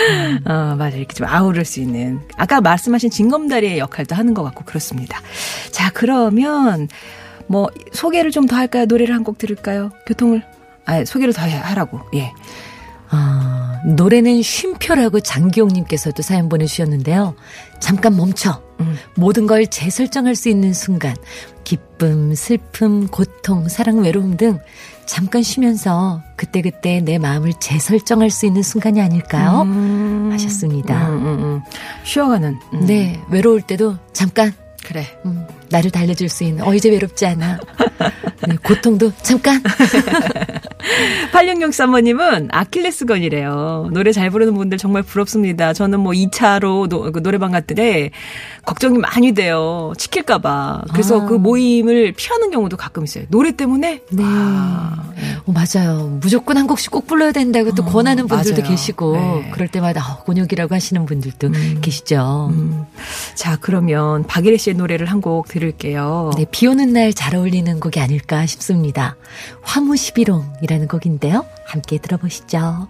음. 0.00 0.38
어, 0.50 0.74
맞아 0.78 0.96
이렇게 0.96 1.12
좀 1.14 1.26
아우를 1.26 1.66
수 1.66 1.80
있는 1.80 2.20
아까 2.38 2.62
말씀하신 2.62 3.10
징검다리의 3.10 3.78
역할도 3.78 4.14
하는 4.14 4.32
것 4.32 4.42
같고 4.44 4.64
그렇습니다. 4.64 5.20
자 5.70 5.90
그러면 5.90 6.88
뭐 7.48 7.68
소개를 7.92 8.30
좀 8.30 8.46
더 8.46 8.56
할까요? 8.56 8.86
노래를 8.86 9.14
한 9.14 9.24
곡 9.24 9.38
들을까요? 9.38 9.90
교통을 10.06 10.42
아 10.84 11.04
소개를 11.04 11.32
더 11.34 11.42
하라고. 11.42 12.00
예. 12.14 12.32
아, 13.14 13.78
노래는 13.84 14.40
쉼표라고 14.40 15.20
장기용님께서도 15.20 16.22
사연 16.22 16.48
보내주셨는데요. 16.48 17.34
잠깐 17.78 18.16
멈춰. 18.16 18.62
음. 18.80 18.96
모든 19.16 19.46
걸 19.46 19.66
재설정할 19.66 20.34
수 20.34 20.48
있는 20.48 20.72
순간. 20.72 21.14
기쁨, 21.62 22.34
슬픔, 22.34 23.06
고통, 23.08 23.68
사랑, 23.68 24.02
외로움 24.02 24.38
등 24.38 24.58
잠깐 25.04 25.42
쉬면서 25.42 26.22
그때그때 26.36 27.00
내 27.00 27.18
마음을 27.18 27.52
재설정할 27.60 28.30
수 28.30 28.46
있는 28.46 28.62
순간이 28.62 29.00
아닐까요? 29.02 29.60
음. 29.62 30.30
하셨습니다. 30.32 31.10
음, 31.10 31.14
음, 31.18 31.26
음. 31.26 31.62
쉬어가는. 32.04 32.58
음. 32.72 32.86
네, 32.86 33.20
외로울 33.30 33.60
때도 33.60 33.96
잠깐 34.14 34.52
그래. 34.86 35.04
음, 35.72 35.76
나를 35.76 35.90
달래줄 35.90 36.28
수 36.28 36.44
있는, 36.44 36.64
어, 36.64 36.74
이제 36.74 36.90
외롭지 36.90 37.26
않아. 37.26 37.58
네, 38.46 38.56
고통도 38.62 39.12
잠깐. 39.22 39.62
8663번님은 41.32 42.48
아킬레스건이래요. 42.50 43.90
노래 43.92 44.12
잘 44.12 44.30
부르는 44.30 44.54
분들 44.54 44.78
정말 44.78 45.02
부럽습니다. 45.02 45.72
저는 45.72 46.00
뭐 46.00 46.12
2차로 46.12 46.88
노, 46.88 47.12
그 47.12 47.22
노래방 47.22 47.52
갔더니 47.52 48.10
걱정이 48.64 48.98
많이 48.98 49.32
돼요. 49.32 49.92
치킬까봐. 49.96 50.82
그래서 50.92 51.22
아. 51.22 51.24
그 51.26 51.34
모임을 51.34 52.12
피하는 52.12 52.50
경우도 52.50 52.76
가끔 52.76 53.04
있어요. 53.04 53.24
노래 53.28 53.52
때문에? 53.52 54.02
네. 54.10 54.22
아. 54.24 55.12
어, 55.46 55.52
맞아요. 55.52 56.18
무조건 56.20 56.56
한 56.56 56.66
곡씩 56.66 56.90
꼭 56.90 57.06
불러야 57.06 57.32
된다고 57.32 57.74
또 57.74 57.82
어, 57.82 57.86
권하는 57.86 58.26
분들도 58.26 58.60
맞아요. 58.60 58.70
계시고, 58.70 59.12
네. 59.16 59.50
그럴 59.52 59.68
때마다 59.68 60.00
어, 60.00 60.24
곤욕이라고 60.24 60.74
하시는 60.74 61.06
분들도 61.06 61.46
음. 61.48 61.78
계시죠. 61.80 62.50
음. 62.52 62.84
자, 63.34 63.56
그러면 63.60 64.24
박예리 64.26 64.58
씨의 64.58 64.76
노래를 64.76 65.06
한곡 65.06 65.48
들 65.48 65.61
을게요. 65.62 66.32
네, 66.36 66.44
비 66.50 66.66
오는 66.66 66.92
날 66.92 67.12
잘 67.12 67.34
어울리는 67.36 67.78
곡이 67.80 68.00
아닐까 68.00 68.46
싶습니다. 68.46 69.16
화무 69.62 69.94
11홍이라는 69.94 70.88
곡인데요. 70.88 71.44
함께 71.66 71.98
들어보시죠. 71.98 72.88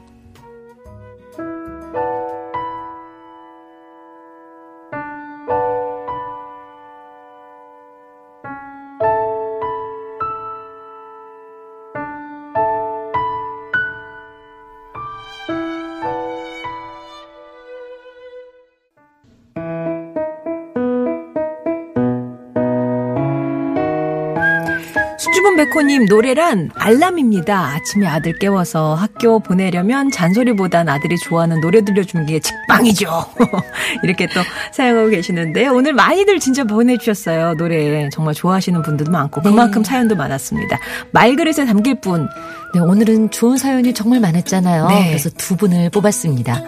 백호님 25.72 26.04
노래란 26.04 26.70
알람입니다. 26.74 27.58
아침에 27.58 28.06
아들 28.06 28.38
깨워서 28.38 28.94
학교 28.94 29.40
보내려면 29.40 30.10
잔소리보단 30.10 30.90
아들이 30.90 31.16
좋아하는 31.16 31.62
노래 31.62 31.82
들려주는 31.82 32.26
게 32.26 32.40
직방이죠. 32.40 33.08
이렇게 34.04 34.26
또 34.26 34.42
사용하고 34.72 35.08
계시는데 35.08 35.68
오늘 35.68 35.94
많이들 35.94 36.40
진짜 36.40 36.64
보내주셨어요. 36.64 37.54
노래 37.54 38.10
정말 38.10 38.34
좋아하시는 38.34 38.82
분들도 38.82 39.10
많고 39.10 39.40
그만큼 39.40 39.82
네. 39.82 39.88
사연도 39.88 40.14
많았습니다. 40.14 40.78
말그릇에 41.12 41.64
담길 41.64 41.98
분. 42.02 42.28
네, 42.74 42.80
오늘은 42.80 43.30
좋은 43.30 43.56
사연이 43.56 43.94
정말 43.94 44.20
많았잖아요. 44.20 44.88
네. 44.88 45.08
그래서 45.08 45.30
두 45.30 45.56
분을 45.56 45.88
뽑았습니다. 45.88 46.62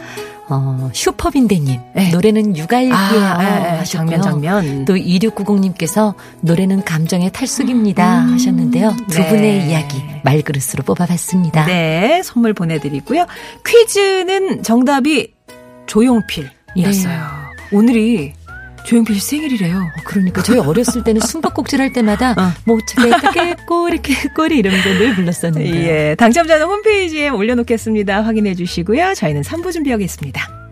어, 0.48 0.90
슈퍼빈대님. 0.92 1.80
네. 1.94 2.10
노래는 2.10 2.56
육아일기예요. 2.56 3.24
아, 3.24 3.38
네, 3.42 3.78
네. 3.78 3.84
장면, 3.84 4.22
장면. 4.22 4.84
또 4.84 4.94
2690님께서 4.94 6.14
노래는 6.42 6.84
감정의 6.84 7.30
탈숙입니다. 7.32 8.24
음, 8.24 8.32
하셨는데요. 8.34 8.94
두 9.08 9.18
네. 9.20 9.28
분의 9.28 9.68
이야기 9.70 10.02
말그릇으로 10.22 10.82
뽑아봤습니다. 10.84 11.66
네, 11.66 12.22
선물 12.22 12.52
보내드리고요. 12.52 13.26
퀴즈는 13.66 14.62
정답이 14.62 15.32
조용필이었어요. 15.86 17.08
네. 17.08 17.76
오늘이 17.76 18.34
조용필 18.84 19.16
씨 19.16 19.20
생일이래요. 19.28 19.78
어, 19.78 20.00
그러니까 20.04 20.42
저희 20.42 20.58
어렸을 20.58 21.02
때는 21.04 21.20
숨바꼭질 21.20 21.80
할 21.80 21.92
때마다 21.92 22.32
어. 22.32 22.52
모차게 22.64 23.10
게 23.32 23.54
꼬리 23.66 23.98
꼬리 24.34 24.58
이러면서 24.58 24.88
늘 24.90 25.14
불렀었는데. 25.14 26.10
예, 26.10 26.14
당첨자는 26.16 26.66
홈페이지에 26.66 27.28
올려놓겠습니다. 27.30 28.22
확인해 28.22 28.54
주시고요. 28.54 29.14
저희는 29.14 29.42
3부 29.42 29.72
준비하겠습니다. 29.72 30.63